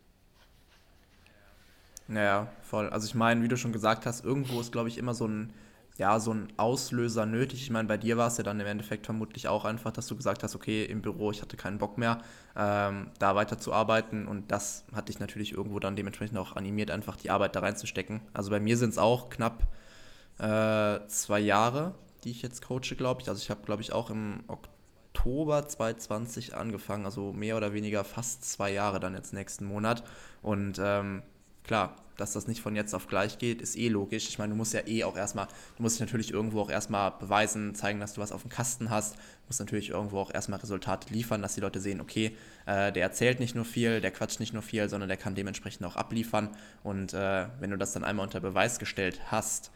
Naja, 2.11 2.49
voll. 2.61 2.89
Also 2.89 3.07
ich 3.07 3.15
meine, 3.15 3.41
wie 3.41 3.47
du 3.47 3.55
schon 3.55 3.71
gesagt 3.71 4.05
hast, 4.05 4.25
irgendwo 4.25 4.59
ist, 4.59 4.73
glaube 4.73 4.89
ich, 4.89 4.97
immer 4.97 5.13
so 5.13 5.25
ein, 5.27 5.53
ja, 5.97 6.19
so 6.19 6.33
ein 6.33 6.51
Auslöser 6.57 7.25
nötig. 7.25 7.61
Ich 7.61 7.69
meine, 7.69 7.87
bei 7.87 7.95
dir 7.95 8.17
war 8.17 8.27
es 8.27 8.35
ja 8.35 8.43
dann 8.43 8.59
im 8.59 8.67
Endeffekt 8.67 9.05
vermutlich 9.05 9.47
auch 9.47 9.63
einfach, 9.63 9.93
dass 9.93 10.07
du 10.07 10.17
gesagt 10.17 10.43
hast, 10.43 10.53
okay, 10.53 10.83
im 10.83 11.01
Büro, 11.01 11.31
ich 11.31 11.41
hatte 11.41 11.55
keinen 11.55 11.77
Bock 11.77 11.97
mehr, 11.97 12.19
ähm, 12.57 13.11
da 13.19 13.35
weiterzuarbeiten 13.35 14.27
und 14.27 14.51
das 14.51 14.83
hat 14.93 15.07
dich 15.07 15.19
natürlich 15.19 15.53
irgendwo 15.53 15.79
dann 15.79 15.95
dementsprechend 15.95 16.37
auch 16.37 16.57
animiert, 16.57 16.91
einfach 16.91 17.15
die 17.15 17.29
Arbeit 17.29 17.55
da 17.55 17.61
reinzustecken. 17.61 18.19
Also 18.33 18.49
bei 18.51 18.59
mir 18.59 18.75
sind 18.75 18.89
es 18.89 18.97
auch 18.97 19.29
knapp 19.29 19.67
äh, 20.37 20.99
zwei 21.07 21.39
Jahre, 21.39 21.95
die 22.25 22.31
ich 22.31 22.41
jetzt 22.41 22.67
coache, 22.67 22.97
glaube 22.97 23.21
ich. 23.21 23.29
Also 23.29 23.41
ich 23.41 23.49
habe, 23.49 23.61
glaube 23.63 23.83
ich, 23.83 23.93
auch 23.93 24.09
im 24.09 24.43
Oktober 24.47 25.65
2020 25.65 26.55
angefangen, 26.55 27.05
also 27.05 27.31
mehr 27.31 27.55
oder 27.55 27.71
weniger 27.71 28.03
fast 28.03 28.43
zwei 28.43 28.73
Jahre 28.73 28.99
dann 28.99 29.13
jetzt 29.13 29.33
nächsten 29.33 29.63
Monat 29.63 30.03
und 30.41 30.77
ähm, 30.83 31.21
klar, 31.63 31.95
dass 32.17 32.33
das 32.33 32.47
nicht 32.47 32.61
von 32.61 32.75
jetzt 32.75 32.93
auf 32.93 33.07
gleich 33.07 33.39
geht, 33.39 33.61
ist 33.61 33.75
eh 33.75 33.87
logisch. 33.87 34.29
Ich 34.29 34.37
meine, 34.37 34.51
du 34.51 34.55
musst 34.55 34.73
ja 34.73 34.85
eh 34.85 35.03
auch 35.03 35.17
erstmal, 35.17 35.47
du 35.77 35.83
musst 35.83 35.95
dich 35.95 36.01
natürlich 36.01 36.31
irgendwo 36.31 36.61
auch 36.61 36.69
erstmal 36.69 37.11
beweisen, 37.11 37.73
zeigen, 37.73 37.99
dass 37.99 38.13
du 38.13 38.21
was 38.21 38.31
auf 38.31 38.41
dem 38.41 38.49
Kasten 38.49 38.89
hast. 38.89 39.15
Du 39.15 39.47
musst 39.47 39.59
natürlich 39.59 39.89
irgendwo 39.89 40.19
auch 40.19 40.33
erstmal 40.33 40.59
Resultate 40.59 41.11
liefern, 41.11 41.41
dass 41.41 41.55
die 41.55 41.61
Leute 41.61 41.79
sehen, 41.79 41.99
okay, 41.99 42.37
äh, 42.67 42.91
der 42.91 43.03
erzählt 43.03 43.39
nicht 43.39 43.55
nur 43.55 43.65
viel, 43.65 44.01
der 44.01 44.11
quatscht 44.11 44.39
nicht 44.39 44.53
nur 44.53 44.61
viel, 44.61 44.87
sondern 44.87 45.09
der 45.09 45.17
kann 45.17 45.33
dementsprechend 45.35 45.85
auch 45.85 45.95
abliefern. 45.95 46.49
Und 46.83 47.13
äh, 47.13 47.47
wenn 47.59 47.71
du 47.71 47.77
das 47.77 47.93
dann 47.93 48.03
einmal 48.03 48.25
unter 48.25 48.39
Beweis 48.39 48.77
gestellt 48.77 49.19
hast, 49.31 49.71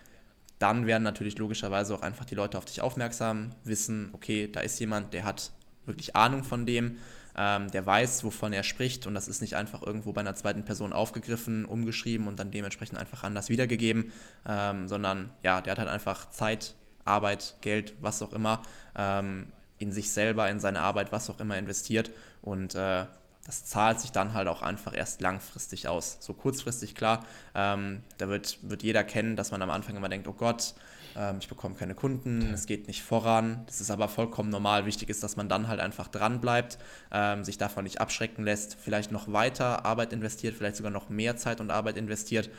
dann 0.60 0.86
werden 0.86 1.04
natürlich 1.04 1.38
logischerweise 1.38 1.96
auch 1.96 2.02
einfach 2.02 2.26
die 2.26 2.36
Leute 2.36 2.58
auf 2.58 2.66
dich 2.66 2.82
aufmerksam, 2.82 3.52
wissen, 3.64 4.10
okay, 4.14 4.50
da 4.52 4.62
ist 4.62 4.80
jemand, 4.80 5.14
der 5.14 5.26
hat 5.26 5.52
wirklich 5.86 6.16
Ahnung 6.16 6.44
von 6.44 6.66
dem 6.66 6.98
ähm, 7.38 7.70
der 7.72 7.86
weiß, 7.86 8.24
wovon 8.24 8.54
er 8.54 8.64
spricht 8.64 9.08
und 9.08 9.14
das 9.14 9.28
ist 9.28 9.42
nicht 9.42 9.56
einfach 9.56 9.82
irgendwo 9.82 10.14
bei 10.14 10.22
einer 10.22 10.36
zweiten 10.36 10.64
Person 10.64 10.94
aufgegriffen, 10.94 11.66
umgeschrieben 11.66 12.28
und 12.28 12.40
dann 12.40 12.52
dementsprechend 12.52 12.98
einfach 12.98 13.24
anders 13.24 13.50
wiedergegeben, 13.50 14.12
ähm, 14.48 14.88
sondern 14.88 15.32
ja, 15.44 15.62
der 15.62 15.72
hat 15.72 15.80
halt 15.80 15.90
einfach 15.90 16.30
Zeit, 16.30 16.76
Arbeit, 17.04 17.56
Geld, 17.62 17.94
was 18.02 18.22
auch 18.22 18.34
immer, 18.34 18.62
ähm, 18.98 19.48
in 19.78 19.92
sich 19.92 20.12
selber, 20.12 20.50
in 20.50 20.60
seine 20.60 20.82
Arbeit, 20.82 21.12
was 21.12 21.30
auch 21.30 21.40
immer 21.40 21.58
investiert 21.58 22.12
und 22.42 22.76
äh, 22.76 23.06
das 23.46 23.64
zahlt 23.66 24.00
sich 24.00 24.12
dann 24.12 24.34
halt 24.34 24.48
auch 24.48 24.64
einfach 24.64 24.96
erst 24.96 25.22
langfristig 25.22 25.88
aus. 25.88 26.18
So 26.20 26.34
kurzfristig, 26.34 26.96
klar, 26.96 27.24
ähm, 27.54 28.02
da 28.18 28.28
wird, 28.28 28.58
wird 28.64 28.82
jeder 28.82 29.04
kennen, 29.04 29.36
dass 29.36 29.52
man 29.52 29.62
am 29.62 29.70
Anfang 29.70 29.96
immer 29.96 30.10
denkt, 30.10 30.28
oh 30.28 30.34
Gott, 30.34 30.74
ähm, 31.16 31.38
ich 31.40 31.48
bekomme 31.48 31.76
keine 31.76 31.96
Kunden, 31.96 32.54
es 32.54 32.66
geht 32.66 32.88
nicht 32.88 33.04
voran. 33.04 33.64
Das 33.66 33.82
ist 33.82 33.92
aber 33.92 34.08
vollkommen 34.08 34.50
normal. 34.50 34.86
Wichtig 34.86 35.10
ist, 35.10 35.24
dass 35.24 35.36
man 35.36 35.50
dann 35.50 35.68
halt 35.68 35.80
einfach 35.80 36.08
dran 36.08 36.42
bleibt, 36.42 36.78
ähm, 37.12 37.44
sich 37.44 37.58
davon 37.58 37.84
nicht 37.84 38.02
abschrecken 38.02 38.44
lässt, 38.44 38.76
vielleicht 38.76 39.12
noch 39.12 39.32
weiter 39.32 39.86
Arbeit 39.86 40.14
investiert, 40.14 40.56
vielleicht 40.56 40.76
sogar 40.76 40.92
noch 40.92 41.10
mehr 41.10 41.38
Zeit 41.38 41.62
und 41.62 41.72
Arbeit 41.72 41.98
investiert. 41.98 42.50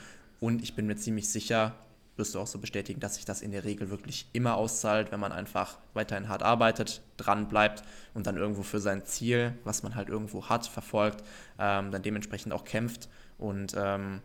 Und 0.41 0.63
ich 0.63 0.75
bin 0.75 0.87
mir 0.87 0.97
ziemlich 0.97 1.29
sicher, 1.29 1.75
wirst 2.17 2.35
du 2.35 2.41
auch 2.41 2.47
so 2.47 2.59
bestätigen, 2.59 3.01
dass 3.01 3.17
sich 3.17 3.25
das 3.25 3.43
in 3.43 3.53
der 3.53 3.65
Regel 3.65 3.91
wirklich 3.91 4.27
immer 4.33 4.57
auszahlt, 4.57 5.13
wenn 5.13 5.21
man 5.21 5.33
einfach 5.33 5.79
weiterhin 5.95 6.29
hart 6.29 6.43
arbeitet, 6.43 7.03
dran 7.17 7.49
bleibt 7.49 7.83
und 8.15 8.27
dann 8.27 8.37
irgendwo 8.37 8.63
für 8.63 8.81
sein 8.81 9.05
Ziel, 9.05 9.53
was 9.65 9.83
man 9.83 9.95
halt 9.95 10.09
irgendwo 10.09 10.49
hat, 10.49 10.67
verfolgt, 10.67 11.23
ähm, 11.59 11.91
dann 11.91 12.03
dementsprechend 12.03 12.53
auch 12.53 12.65
kämpft. 12.65 13.09
Und 13.39 13.75
ähm, 13.77 14.23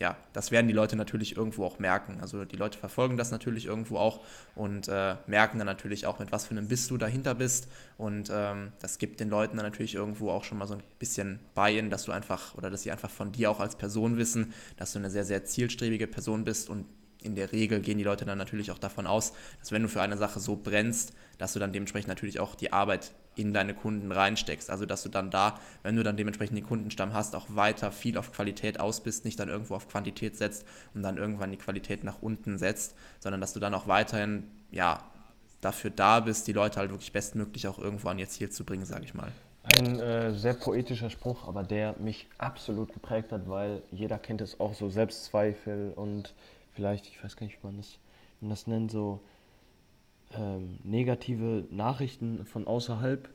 ja, 0.00 0.16
das 0.32 0.50
werden 0.50 0.66
die 0.66 0.72
Leute 0.72 0.96
natürlich 0.96 1.36
irgendwo 1.36 1.64
auch 1.66 1.78
merken. 1.78 2.20
Also 2.22 2.46
die 2.46 2.56
Leute 2.56 2.78
verfolgen 2.78 3.18
das 3.18 3.30
natürlich 3.30 3.66
irgendwo 3.66 3.98
auch 3.98 4.20
und 4.54 4.88
äh, 4.88 5.16
merken 5.26 5.58
dann 5.58 5.66
natürlich 5.66 6.06
auch, 6.06 6.18
mit 6.18 6.32
was 6.32 6.46
für 6.46 6.52
einem 6.52 6.68
Biss 6.68 6.88
du 6.88 6.96
dahinter 6.96 7.34
bist. 7.34 7.68
Und 7.98 8.30
ähm, 8.32 8.72
das 8.80 8.96
gibt 8.96 9.20
den 9.20 9.28
Leuten 9.28 9.58
dann 9.58 9.66
natürlich 9.66 9.94
irgendwo 9.94 10.30
auch 10.30 10.44
schon 10.44 10.56
mal 10.56 10.66
so 10.66 10.74
ein 10.74 10.82
bisschen 10.98 11.38
Buy-in, 11.54 11.90
dass 11.90 12.04
du 12.04 12.12
einfach 12.12 12.54
oder 12.54 12.70
dass 12.70 12.82
sie 12.82 12.90
einfach 12.90 13.10
von 13.10 13.30
dir 13.30 13.50
auch 13.50 13.60
als 13.60 13.76
Person 13.76 14.16
wissen, 14.16 14.54
dass 14.78 14.94
du 14.94 14.98
eine 14.98 15.10
sehr, 15.10 15.26
sehr 15.26 15.44
zielstrebige 15.44 16.06
Person 16.06 16.44
bist 16.44 16.70
und 16.70 16.86
in 17.22 17.34
der 17.34 17.52
Regel 17.52 17.80
gehen 17.80 17.98
die 17.98 18.04
Leute 18.04 18.24
dann 18.24 18.38
natürlich 18.38 18.70
auch 18.70 18.78
davon 18.78 19.06
aus, 19.06 19.32
dass 19.58 19.72
wenn 19.72 19.82
du 19.82 19.88
für 19.88 20.02
eine 20.02 20.16
Sache 20.16 20.40
so 20.40 20.56
brennst, 20.56 21.12
dass 21.38 21.52
du 21.52 21.58
dann 21.58 21.72
dementsprechend 21.72 22.08
natürlich 22.08 22.40
auch 22.40 22.54
die 22.54 22.72
Arbeit 22.72 23.12
in 23.36 23.54
deine 23.54 23.74
Kunden 23.74 24.12
reinsteckst. 24.12 24.70
Also 24.70 24.86
dass 24.86 25.02
du 25.02 25.08
dann 25.08 25.30
da, 25.30 25.58
wenn 25.82 25.96
du 25.96 26.02
dann 26.02 26.16
dementsprechend 26.16 26.56
den 26.56 26.66
Kundenstamm 26.66 27.14
hast, 27.14 27.34
auch 27.36 27.46
weiter 27.48 27.92
viel 27.92 28.18
auf 28.18 28.32
Qualität 28.32 28.80
aus 28.80 29.00
bist, 29.02 29.24
nicht 29.24 29.38
dann 29.38 29.48
irgendwo 29.48 29.74
auf 29.74 29.88
Quantität 29.88 30.36
setzt 30.36 30.66
und 30.94 31.02
dann 31.02 31.16
irgendwann 31.16 31.50
die 31.50 31.56
Qualität 31.56 32.04
nach 32.04 32.20
unten 32.20 32.58
setzt, 32.58 32.94
sondern 33.20 33.40
dass 33.40 33.52
du 33.52 33.60
dann 33.60 33.74
auch 33.74 33.86
weiterhin, 33.86 34.50
ja, 34.70 35.02
dafür 35.60 35.90
da 35.90 36.20
bist, 36.20 36.46
die 36.48 36.52
Leute 36.52 36.80
halt 36.80 36.90
wirklich 36.90 37.12
bestmöglich 37.12 37.68
auch 37.68 37.78
irgendwo 37.78 38.08
an 38.08 38.18
ihr 38.18 38.28
Ziel 38.28 38.50
zu 38.50 38.64
bringen, 38.64 38.84
sage 38.84 39.04
ich 39.04 39.14
mal. 39.14 39.30
Ein 39.62 40.00
äh, 40.00 40.32
sehr 40.32 40.54
poetischer 40.54 41.10
Spruch, 41.10 41.46
aber 41.46 41.62
der 41.62 41.94
mich 41.98 42.26
absolut 42.38 42.92
geprägt 42.92 43.30
hat, 43.30 43.48
weil 43.48 43.82
jeder 43.90 44.18
kennt 44.18 44.40
es 44.40 44.58
auch 44.58 44.74
so 44.74 44.88
Selbstzweifel 44.88 45.92
und 45.94 46.32
vielleicht, 46.72 47.06
ich 47.06 47.22
weiß 47.22 47.36
gar 47.36 47.46
nicht, 47.46 47.62
wie 47.62 47.66
man 47.66 47.76
das, 47.76 47.98
wie 48.38 48.46
man 48.46 48.50
das 48.50 48.66
nennt, 48.66 48.90
so 48.90 49.20
ähm, 50.32 50.78
negative 50.84 51.66
Nachrichten 51.70 52.44
von 52.44 52.66
außerhalb 52.66 53.28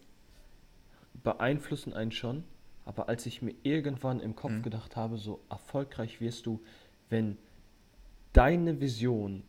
beeinflussen 1.23 1.93
einen 1.93 2.11
schon. 2.11 2.43
Aber 2.85 3.09
als 3.09 3.25
ich 3.25 3.41
mir 3.41 3.55
irgendwann 3.63 4.19
im 4.19 4.35
Kopf 4.35 4.51
mhm. 4.51 4.63
gedacht 4.63 4.95
habe, 4.95 5.17
so 5.17 5.39
erfolgreich 5.49 6.21
wirst 6.21 6.45
du, 6.45 6.61
wenn 7.09 7.37
deine 8.33 8.79
Vision 8.79 9.43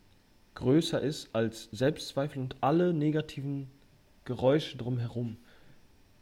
größer 0.55 1.01
ist 1.01 1.35
als 1.35 1.64
Selbstzweifel 1.70 2.40
und 2.42 2.57
alle 2.62 2.94
negativen 2.94 3.70
Geräusche 4.25 4.79
drumherum, 4.79 5.37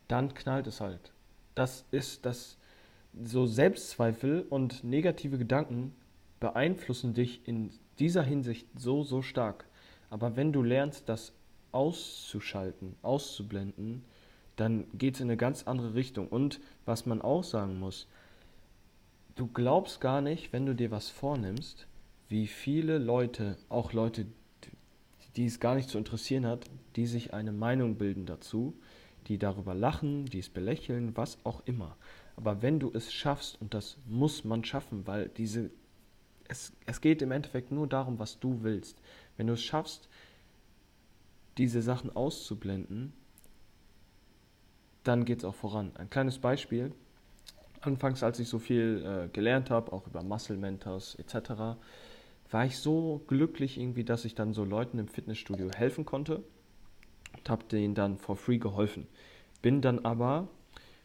dann 0.09 0.35
knallt 0.35 0.67
es 0.67 0.81
halt. 0.81 1.13
Das 1.55 1.85
ist 1.93 2.27
das, 2.27 2.59
so 3.23 3.47
Selbstzweifel 3.47 4.45
und 4.51 4.83
negative 4.83 5.39
Gedanken 5.39 5.95
beeinflussen 6.45 7.15
dich 7.15 7.41
in 7.49 7.71
dieser 7.99 8.23
Hinsicht 8.23 8.69
so, 8.77 9.03
so 9.03 9.23
stark. 9.23 9.65
Aber 10.11 10.37
wenn 10.37 10.53
du 10.53 10.63
lernst, 10.63 11.09
das 11.09 11.33
auszuschalten, 11.73 12.97
auszublenden, 13.01 14.05
dann 14.57 14.85
geht 14.93 15.15
es 15.15 15.23
in 15.23 15.29
eine 15.29 15.39
ganz 15.39 15.63
andere 15.63 15.95
Richtung. 15.95 16.29
Und 16.29 16.61
was 16.85 17.07
man 17.07 17.23
auch 17.23 17.45
sagen 17.45 17.81
muss, 17.81 18.09
du 19.37 19.47
glaubst 19.47 20.03
gar 20.03 20.21
nicht, 20.21 20.53
wenn 20.53 20.67
du 20.67 20.75
dir 20.75 20.91
was 20.91 21.09
vornimmst, 21.09 21.89
wie 22.29 22.47
viele 22.47 22.99
Leute, 22.99 23.57
auch 23.71 23.95
Leute, 23.95 24.27
die 25.37 25.47
es 25.47 25.61
gar 25.61 25.77
nicht 25.77 25.89
zu 25.89 25.97
interessieren 25.97 26.45
hat, 26.45 26.67
die 26.97 27.07
sich 27.07 27.33
eine 27.33 27.53
Meinung 27.53 27.97
bilden 27.97 28.27
dazu, 28.27 28.75
die 29.29 29.39
darüber 29.39 29.75
lachen, 29.75 30.27
die 30.27 30.41
es 30.41 30.51
belächeln, 30.51 31.17
was 31.17 31.39
auch 31.45 31.63
immer. 31.65 31.97
Aber 32.37 32.61
wenn 32.61 32.81
du 32.81 32.91
es 32.93 33.15
schaffst, 33.15 33.59
und 33.63 33.73
das 33.73 33.97
muss 34.07 34.45
man 34.45 34.63
schaffen, 34.63 35.07
weil 35.07 35.31
diese, 35.31 35.71
es, 36.49 36.73
es 36.87 37.01
geht 37.01 37.23
im 37.23 37.33
Endeffekt 37.33 37.73
nur 37.73 37.87
darum, 37.87 38.19
was 38.19 38.39
du 38.39 38.63
willst. 38.63 39.01
Wenn 39.37 39.47
du 39.47 39.55
es 39.55 39.63
schaffst, 39.63 40.09
diese 41.59 41.83
Sachen 41.83 42.15
auszublenden, 42.15 43.13
dann 45.05 45.25
geht 45.25 45.39
es 45.39 45.45
auch 45.45 45.55
voran. 45.55 45.93
Ein 45.97 46.11
kleines 46.11 46.39
Beispiel. 46.39 46.93
Anfangs, 47.81 48.23
als 48.23 48.39
ich 48.41 48.49
so 48.49 48.59
viel 48.59 49.05
äh, 49.05 49.29
gelernt 49.29 49.71
habe, 49.71 49.93
auch 49.93 50.07
über 50.07 50.23
Muscle 50.23 50.57
Mentors 50.57 51.15
etc., 51.17 51.77
war 52.51 52.65
ich 52.65 52.79
so 52.79 53.23
glücklich 53.27 53.79
irgendwie, 53.79 54.05
dass 54.05 54.25
ich 54.25 54.35
dann 54.35 54.55
so 54.55 54.65
Leuten 54.65 54.99
im 54.99 55.09
Fitnessstudio 55.09 55.71
helfen 55.71 56.05
konnte 56.05 56.43
und 57.37 57.51
habe 57.51 57.65
denen 57.65 57.95
dann 57.95 58.17
for 58.17 58.37
free 58.37 58.59
geholfen. 58.59 59.07
Bin 59.61 59.81
dann 59.81 60.05
aber, 60.05 60.49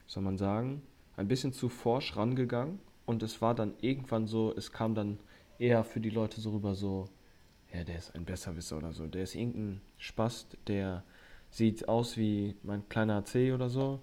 soll 0.05 0.23
man 0.23 0.37
sagen, 0.37 0.81
ein 1.17 1.27
bisschen 1.27 1.51
zu 1.51 1.69
forsch 1.69 2.15
rangegangen 2.15 2.79
und 3.05 3.23
es 3.23 3.41
war 3.41 3.55
dann 3.55 3.73
irgendwann 3.81 4.27
so, 4.27 4.53
es 4.55 4.71
kam 4.71 4.95
dann 4.95 5.17
eher 5.59 5.83
für 5.83 5.99
die 5.99 6.09
Leute 6.09 6.41
so 6.41 6.51
rüber 6.51 6.73
so, 6.73 7.09
ja, 7.73 7.83
der 7.83 7.97
ist 7.97 8.15
ein 8.15 8.25
Besserwisser 8.25 8.77
oder 8.77 8.93
so. 8.93 9.05
Der 9.07 9.23
ist 9.23 9.35
irgendein 9.35 9.81
Spast, 9.97 10.57
der 10.67 11.03
sieht 11.51 11.87
aus 11.87 12.17
wie 12.17 12.55
mein 12.63 12.87
kleiner 12.89 13.25
C 13.25 13.53
oder 13.53 13.69
so 13.69 14.01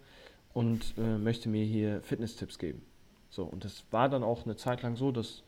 und 0.53 0.95
äh, 0.99 1.19
möchte 1.19 1.49
mir 1.49 1.65
hier 1.65 2.03
Fitness-Tipps 2.03 2.59
geben. 2.59 2.83
So, 3.31 3.45
und 3.45 3.65
es 3.65 3.85
war 3.91 4.09
dann 4.09 4.23
auch 4.23 4.45
eine 4.45 4.57
Zeit 4.57 4.83
lang 4.83 4.97
so, 4.97 5.13
dass 5.13 5.43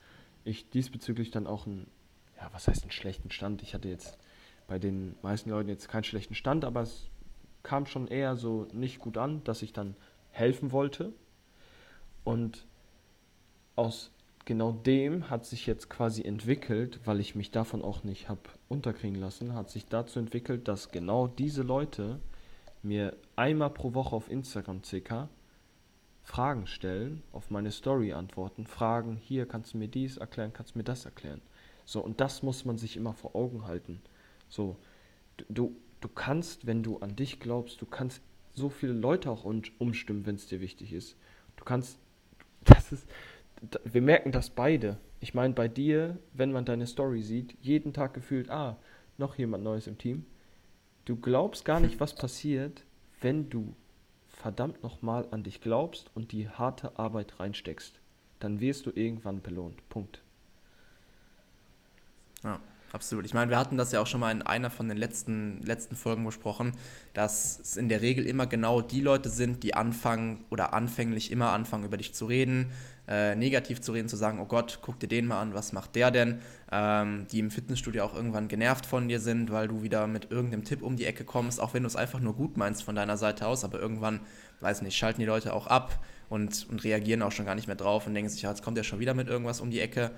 ich 0.45 0.69
diesbezüglich 0.71 1.31
dann 1.31 1.47
auch 1.47 1.67
einen, 1.67 1.87
ja, 2.37 2.49
was 2.53 2.69
heißt 2.69 2.83
einen 2.83 2.91
schlechten 2.91 3.31
Stand? 3.31 3.63
Ich 3.63 3.75
hatte 3.75 3.89
jetzt 3.89 4.19
bei 4.67 4.79
den 4.79 5.15
meisten 5.23 5.51
Leuten 5.51 5.69
jetzt 5.69 5.89
keinen 5.89 6.05
schlechten 6.05 6.35
Stand, 6.35 6.65
aber 6.65 6.83
es 6.83 7.09
kam 7.63 7.87
schon 7.87 8.09
eher 8.09 8.37
so 8.37 8.67
nicht 8.73 8.99
gut 8.99 9.17
an, 9.17 9.43
dass 9.45 9.63
ich 9.63 9.73
dann 9.73 9.97
helfen 10.31 10.73
wollte. 10.73 11.13
Und 12.25 12.67
aus 13.77 14.11
genau 14.49 14.73
dem 14.73 15.29
hat 15.29 15.45
sich 15.45 15.67
jetzt 15.67 15.91
quasi 15.91 16.23
entwickelt, 16.23 17.01
weil 17.05 17.21
ich 17.21 17.35
mich 17.35 17.51
davon 17.51 17.83
auch 17.83 18.03
nicht 18.03 18.31
habe 18.31 18.41
unterkriegen 18.71 19.21
lassen, 19.21 19.53
hat 19.53 19.69
sich 19.69 19.85
dazu 19.85 20.19
entwickelt, 20.19 20.69
dass 20.69 20.91
genau 20.91 21.27
diese 21.27 21.63
Leute 21.63 22.19
mir 22.83 23.15
einmal 23.37 23.69
pro 23.69 23.93
Woche 23.93 24.17
auf 24.17 24.31
Instagram 24.31 24.83
circa 24.83 25.29
Fragen 26.23 26.67
stellen, 26.67 27.23
auf 27.31 27.51
meine 27.51 27.71
Story 27.71 28.15
antworten, 28.15 28.67
fragen, 28.67 29.19
hier 29.19 29.45
kannst 29.45 29.75
du 29.75 29.79
mir 29.79 29.89
dies 29.89 30.17
erklären, 30.17 30.55
kannst 30.55 30.75
du 30.75 30.79
mir 30.79 30.85
das 30.85 31.05
erklären. 31.05 31.43
So, 31.85 32.01
und 32.01 32.19
das 32.23 32.43
muss 32.43 32.65
man 32.65 32.79
sich 32.79 32.97
immer 32.97 33.13
vor 33.13 33.37
Augen 33.37 33.67
halten. 33.67 34.01
So, 34.49 34.77
du, 35.51 35.77
du 36.01 36.09
kannst, 36.09 36.67
wenn 36.67 36.83
du 36.83 37.01
an 37.01 37.17
dich 37.17 37.39
glaubst, 37.39 37.83
du 37.83 37.87
kannst 37.87 38.23
so 38.55 38.71
viele 38.71 38.95
Leute 38.95 39.31
auch 39.31 39.45
umstimmen, 39.45 40.25
wenn 40.25 40.37
es 40.37 40.47
dir 40.47 40.63
wichtig 40.63 40.95
ist. 40.95 41.17
Du 41.57 41.65
kannst, 41.65 41.99
das 42.65 42.93
ist, 42.93 43.07
wir 43.85 44.03
merken 44.03 44.33
das 44.33 44.51
beide. 44.51 44.99
Ich 45.21 45.35
meine, 45.35 45.55
bei 45.55 45.69
dir, 45.69 46.19
wenn 46.33 46.53
man 46.53 46.65
deine 46.65 46.87
Story 46.87 47.23
sieht, 47.23 47.57
jeden 47.61 47.93
Tag 47.93 48.15
gefühlt, 48.15 48.51
ah, 48.51 48.77
noch 49.17 49.37
jemand 49.37 49.65
Neues 49.65 49.87
im 49.87 49.99
Team. 49.99 50.25
Du 51.05 51.17
glaubst 51.17 51.65
gar 51.65 51.81
nicht, 51.81 52.01
was 52.01 52.15
passiert, 52.15 52.85
wenn 53.21 53.51
du 53.51 53.75
verdammt 54.29 54.83
nochmal 54.83 55.27
an 55.31 55.43
dich 55.43 55.61
glaubst 55.61 56.11
und 56.15 56.33
die 56.33 56.49
harte 56.49 56.99
Arbeit 56.99 57.41
reinsteckst. 57.41 57.99
Dann 58.39 58.61
wirst 58.61 58.87
du 58.87 58.91
irgendwann 58.95 59.43
belohnt. 59.43 59.87
Punkt. 59.89 60.23
Ja. 62.45 62.61
Absolut. 62.91 63.27
Ich 63.27 63.35
meine, 63.35 63.51
wir 63.51 63.59
hatten 63.59 63.77
das 63.77 63.93
ja 63.93 64.01
auch 64.01 64.07
schon 64.07 64.21
mal 64.21 64.33
in 64.33 64.41
einer 64.41 64.71
von 64.71 64.89
den 64.89 64.97
letzten, 64.97 65.61
letzten 65.63 65.95
Folgen 65.95 66.25
besprochen, 66.25 66.73
dass 67.13 67.61
es 67.61 67.77
in 67.77 67.91
der 67.91 68.01
Regel 68.01 68.27
immer 68.27 68.47
genau 68.47 68.81
die 68.81 69.03
Leute 69.03 69.29
sind, 69.29 69.63
die 69.63 69.75
anfangen 69.75 70.45
oder 70.49 70.73
anfänglich 70.73 71.31
immer 71.31 71.53
anfangen, 71.53 71.85
über 71.85 71.99
dich 71.99 72.15
zu 72.15 72.25
reden, 72.25 72.73
äh, 73.07 73.35
negativ 73.35 73.83
zu 73.83 73.93
reden, 73.93 74.09
zu 74.09 74.17
sagen, 74.17 74.41
oh 74.41 74.47
Gott, 74.47 74.79
guck 74.81 74.99
dir 75.01 75.07
den 75.07 75.27
mal 75.27 75.41
an, 75.41 75.53
was 75.53 75.73
macht 75.73 75.97
der 75.97 76.11
denn? 76.11 76.41
Ähm, 76.73 77.27
die 77.31 77.41
im 77.41 77.51
Fitnessstudio 77.51 78.05
auch 78.05 78.15
irgendwann 78.15 78.49
genervt 78.49 78.87
von 78.87 79.07
dir 79.07 79.21
sind, 79.21 79.53
weil 79.53 79.69
du 79.69 79.83
wieder 79.83 80.07
mit 80.07 80.31
irgendeinem 80.31 80.65
Tipp 80.65 80.81
um 80.81 80.97
die 80.97 81.05
Ecke 81.05 81.25
kommst, 81.25 81.61
auch 81.61 81.75
wenn 81.75 81.83
du 81.83 81.89
es 81.89 81.97
einfach 81.97 82.21
nur 82.21 82.35
gut 82.35 82.57
meinst 82.57 82.83
von 82.83 82.95
deiner 82.95 83.19
Seite 83.19 83.47
aus, 83.47 83.65
aber 83.65 83.79
irgendwann, 83.81 84.21
weiß 84.61 84.81
nicht, 84.81 84.97
schalten 84.97 85.21
die 85.21 85.27
Leute 85.27 85.53
auch 85.53 85.67
ab 85.67 86.03
und, 86.31 86.67
und 86.71 86.85
reagieren 86.85 87.21
auch 87.21 87.33
schon 87.33 87.45
gar 87.45 87.55
nicht 87.55 87.67
mehr 87.67 87.77
drauf 87.77 88.07
und 88.07 88.15
denken 88.15 88.31
sich, 88.31 88.43
ja, 88.43 88.51
jetzt 88.51 88.63
kommt 88.63 88.79
er 88.79 88.85
schon 88.85 88.99
wieder 88.99 89.13
mit 89.13 89.29
irgendwas 89.29 89.61
um 89.61 89.71
die 89.71 89.81
Ecke. 89.81 90.11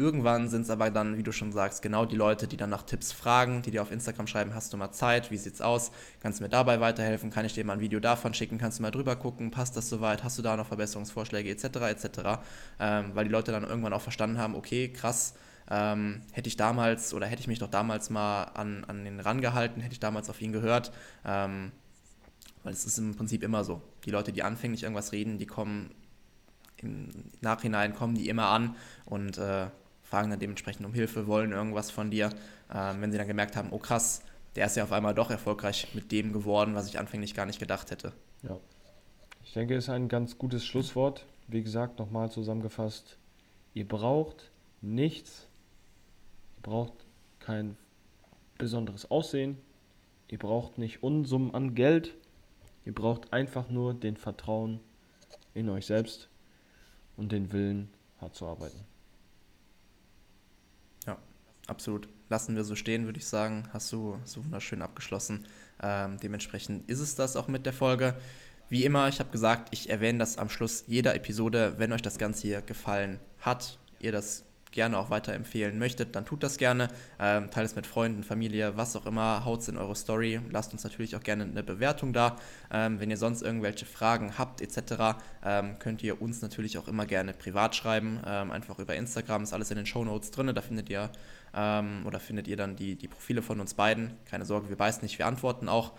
Irgendwann 0.00 0.48
sind 0.48 0.62
es 0.62 0.70
aber 0.70 0.90
dann, 0.90 1.18
wie 1.18 1.22
du 1.22 1.30
schon 1.30 1.52
sagst, 1.52 1.82
genau 1.82 2.06
die 2.06 2.16
Leute, 2.16 2.48
die 2.48 2.56
dann 2.56 2.70
nach 2.70 2.84
Tipps 2.84 3.12
fragen, 3.12 3.60
die 3.60 3.70
dir 3.70 3.82
auf 3.82 3.92
Instagram 3.92 4.26
schreiben, 4.26 4.54
hast 4.54 4.72
du 4.72 4.78
mal 4.78 4.92
Zeit, 4.92 5.30
wie 5.30 5.36
sieht's 5.36 5.60
aus, 5.60 5.92
kannst 6.20 6.40
du 6.40 6.44
mir 6.44 6.48
dabei 6.48 6.80
weiterhelfen, 6.80 7.28
kann 7.28 7.44
ich 7.44 7.52
dir 7.52 7.66
mal 7.66 7.74
ein 7.74 7.80
Video 7.80 8.00
davon 8.00 8.32
schicken, 8.32 8.56
kannst 8.56 8.78
du 8.78 8.82
mal 8.82 8.92
drüber 8.92 9.14
gucken, 9.16 9.50
passt 9.50 9.76
das 9.76 9.90
soweit, 9.90 10.24
hast 10.24 10.38
du 10.38 10.42
da 10.42 10.56
noch 10.56 10.66
Verbesserungsvorschläge? 10.68 11.50
Etc. 11.50 11.64
etc. 11.64 12.40
Ähm, 12.78 13.10
weil 13.12 13.26
die 13.26 13.30
Leute 13.30 13.52
dann 13.52 13.62
irgendwann 13.64 13.92
auch 13.92 14.00
verstanden 14.00 14.38
haben, 14.38 14.54
okay, 14.54 14.88
krass, 14.88 15.34
ähm, 15.68 16.22
hätte 16.32 16.48
ich 16.48 16.56
damals 16.56 17.12
oder 17.12 17.26
hätte 17.26 17.42
ich 17.42 17.48
mich 17.48 17.58
doch 17.58 17.70
damals 17.70 18.08
mal 18.08 18.44
an, 18.44 18.84
an 18.84 19.04
den 19.04 19.20
rangehalten, 19.20 19.82
hätte 19.82 19.92
ich 19.92 20.00
damals 20.00 20.30
auf 20.30 20.40
ihn 20.40 20.52
gehört, 20.52 20.92
ähm, 21.26 21.72
weil 22.62 22.72
es 22.72 22.86
ist 22.86 22.96
im 22.96 23.14
Prinzip 23.14 23.42
immer 23.42 23.64
so. 23.64 23.82
Die 24.06 24.10
Leute, 24.10 24.32
die 24.32 24.42
anfänglich 24.42 24.82
irgendwas 24.82 25.12
reden, 25.12 25.36
die 25.36 25.46
kommen 25.46 25.90
im 26.78 27.10
Nachhinein 27.42 27.94
kommen 27.94 28.14
die 28.14 28.30
immer 28.30 28.46
an 28.48 28.74
und 29.04 29.36
äh, 29.36 29.66
fragen 30.10 30.28
dann 30.28 30.40
dementsprechend 30.40 30.84
um 30.84 30.92
Hilfe, 30.92 31.28
wollen 31.28 31.52
irgendwas 31.52 31.90
von 31.90 32.10
dir. 32.10 32.30
Ähm, 32.74 33.00
wenn 33.00 33.12
sie 33.12 33.18
dann 33.18 33.28
gemerkt 33.28 33.54
haben, 33.54 33.68
oh 33.70 33.78
krass, 33.78 34.22
der 34.56 34.66
ist 34.66 34.76
ja 34.76 34.82
auf 34.82 34.92
einmal 34.92 35.14
doch 35.14 35.30
erfolgreich 35.30 35.94
mit 35.94 36.10
dem 36.10 36.32
geworden, 36.32 36.74
was 36.74 36.88
ich 36.88 36.98
anfänglich 36.98 37.32
gar 37.32 37.46
nicht 37.46 37.60
gedacht 37.60 37.92
hätte. 37.92 38.12
Ja. 38.42 38.58
Ich 39.44 39.52
denke, 39.52 39.76
ist 39.76 39.88
ein 39.88 40.08
ganz 40.08 40.36
gutes 40.36 40.64
Schlusswort. 40.64 41.26
Wie 41.46 41.62
gesagt, 41.62 41.98
nochmal 41.98 42.30
zusammengefasst, 42.30 43.18
ihr 43.72 43.86
braucht 43.86 44.50
nichts, 44.80 45.46
ihr 46.56 46.62
braucht 46.62 46.92
kein 47.38 47.76
besonderes 48.58 49.10
Aussehen, 49.10 49.58
ihr 50.28 50.38
braucht 50.38 50.78
nicht 50.78 51.02
Unsummen 51.04 51.54
an 51.54 51.74
Geld, 51.76 52.14
ihr 52.84 52.94
braucht 52.94 53.32
einfach 53.32 53.70
nur 53.70 53.94
den 53.94 54.16
Vertrauen 54.16 54.80
in 55.54 55.68
euch 55.68 55.86
selbst 55.86 56.28
und 57.16 57.32
den 57.32 57.52
Willen, 57.52 57.90
hart 58.20 58.34
zu 58.34 58.46
arbeiten. 58.46 58.89
Absolut. 61.70 62.08
Lassen 62.28 62.56
wir 62.56 62.64
so 62.64 62.74
stehen, 62.74 63.04
würde 63.04 63.20
ich 63.20 63.26
sagen. 63.26 63.68
Hast 63.72 63.92
du 63.92 64.18
so 64.24 64.44
wunderschön 64.44 64.82
abgeschlossen. 64.82 65.46
Ähm, 65.80 66.18
dementsprechend 66.20 66.90
ist 66.90 66.98
es 66.98 67.14
das 67.14 67.36
auch 67.36 67.46
mit 67.46 67.64
der 67.64 67.72
Folge. 67.72 68.16
Wie 68.68 68.84
immer, 68.84 69.08
ich 69.08 69.20
habe 69.20 69.30
gesagt, 69.30 69.68
ich 69.70 69.88
erwähne 69.88 70.18
das 70.18 70.36
am 70.36 70.48
Schluss 70.48 70.82
jeder 70.88 71.14
Episode. 71.14 71.74
Wenn 71.78 71.92
euch 71.92 72.02
das 72.02 72.18
Ganze 72.18 72.42
hier 72.42 72.60
gefallen 72.60 73.20
hat, 73.38 73.78
ihr 74.00 74.10
das 74.10 74.44
gerne 74.72 74.98
auch 74.98 75.10
weiterempfehlen 75.10 75.78
möchtet, 75.78 76.14
dann 76.16 76.24
tut 76.24 76.42
das 76.42 76.56
gerne. 76.56 76.88
Ähm, 77.18 77.50
teilt 77.50 77.66
es 77.66 77.76
mit 77.76 77.86
Freunden, 77.86 78.22
Familie, 78.22 78.76
was 78.76 78.96
auch 78.96 79.06
immer. 79.06 79.44
Haut 79.44 79.60
es 79.60 79.68
in 79.68 79.76
eure 79.76 79.94
Story. 79.94 80.40
Lasst 80.50 80.72
uns 80.72 80.84
natürlich 80.84 81.16
auch 81.16 81.22
gerne 81.22 81.44
eine 81.44 81.62
Bewertung 81.62 82.12
da. 82.12 82.36
Ähm, 82.72 83.00
wenn 83.00 83.10
ihr 83.10 83.16
sonst 83.16 83.42
irgendwelche 83.42 83.86
Fragen 83.86 84.38
habt 84.38 84.60
etc., 84.60 85.18
ähm, 85.44 85.78
könnt 85.78 86.02
ihr 86.02 86.20
uns 86.22 86.42
natürlich 86.42 86.78
auch 86.78 86.88
immer 86.88 87.06
gerne 87.06 87.32
privat 87.32 87.74
schreiben. 87.74 88.20
Ähm, 88.26 88.50
einfach 88.50 88.78
über 88.78 88.94
Instagram 88.94 89.42
ist 89.42 89.52
alles 89.52 89.70
in 89.70 89.76
den 89.76 89.86
Show 89.86 90.04
Notes 90.04 90.30
drin. 90.30 90.52
Da 90.54 90.60
findet 90.60 90.88
ihr 90.88 91.10
ähm, 91.54 92.02
oder 92.06 92.20
findet 92.20 92.48
ihr 92.48 92.56
dann 92.56 92.76
die, 92.76 92.96
die 92.96 93.08
Profile 93.08 93.42
von 93.42 93.60
uns 93.60 93.74
beiden. 93.74 94.12
Keine 94.24 94.44
Sorge, 94.44 94.68
wir 94.68 94.76
beißen 94.76 95.02
nicht, 95.02 95.18
wir 95.18 95.26
antworten 95.26 95.68
auch. 95.68 95.92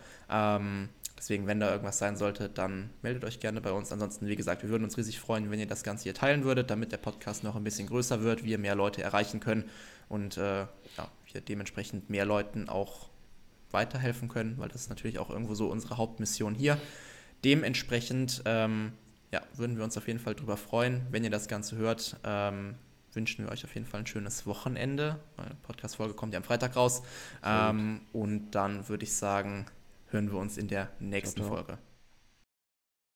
Deswegen, 1.22 1.46
wenn 1.46 1.60
da 1.60 1.70
irgendwas 1.70 2.00
sein 2.00 2.16
sollte, 2.16 2.50
dann 2.50 2.90
meldet 3.04 3.24
euch 3.26 3.40
gerne 3.40 3.62
bei 3.62 3.72
uns. 3.72 3.92
Ansonsten, 3.92 4.26
wie 4.26 4.36
gesagt, 4.36 4.64
wir 4.64 4.72
würden 4.72 4.84
uns 4.84 4.98
riesig 4.98 5.20
freuen, 5.20 5.52
wenn 5.52 5.60
ihr 5.60 5.68
das 5.68 5.84
Ganze 5.84 6.06
hier 6.06 6.16
teilen 6.16 6.44
würdet, 6.44 6.72
damit 6.72 6.92
der 6.92 6.98
Podcast 6.98 7.44
noch 7.44 7.56
ein 7.56 7.64
bisschen 7.64 7.86
größer 7.86 8.24
wird, 8.24 8.44
wir 8.44 8.58
mehr 8.58 8.74
Leute 8.74 9.04
erreichen 9.04 9.40
können 9.40 9.66
und 10.10 10.38
äh, 10.38 10.62
ja, 10.62 11.12
wir 11.32 11.42
dementsprechend 11.42 12.10
mehr 12.10 12.26
Leuten 12.26 12.70
auch 12.70 13.10
weiterhelfen 13.70 14.30
können, 14.30 14.58
weil 14.58 14.70
das 14.70 14.82
ist 14.82 14.90
natürlich 14.90 15.20
auch 15.20 15.30
irgendwo 15.30 15.54
so 15.54 15.70
unsere 15.70 15.98
Hauptmission 15.98 16.56
hier. 16.56 16.80
Dementsprechend 17.46 18.42
ähm, 18.46 18.94
ja, 19.32 19.44
würden 19.54 19.78
wir 19.78 19.84
uns 19.84 19.96
auf 19.98 20.08
jeden 20.08 20.20
Fall 20.20 20.34
darüber 20.34 20.58
freuen, 20.58 21.06
wenn 21.12 21.24
ihr 21.24 21.30
das 21.30 21.48
Ganze 21.48 21.76
hört. 21.76 22.18
Ähm, 22.24 22.74
wünschen 23.14 23.46
wir 23.46 23.52
euch 23.52 23.64
auf 23.64 23.76
jeden 23.76 23.86
Fall 23.86 24.00
ein 24.00 24.08
schönes 24.08 24.48
Wochenende. 24.48 25.20
Die 25.38 25.54
Podcast-Folge 25.68 26.16
kommt 26.16 26.34
ja 26.34 26.38
am 26.38 26.44
Freitag 26.44 26.76
raus. 26.76 27.04
Ähm, 27.46 28.02
und 28.12 28.50
dann 28.52 28.90
würde 28.90 29.04
ich 29.04 29.14
sagen, 29.14 29.68
hören 30.12 30.32
wir 30.32 30.40
uns 30.40 30.58
in 30.58 30.68
der 30.68 30.90
nächsten 31.00 31.44
Folge. 31.44 31.78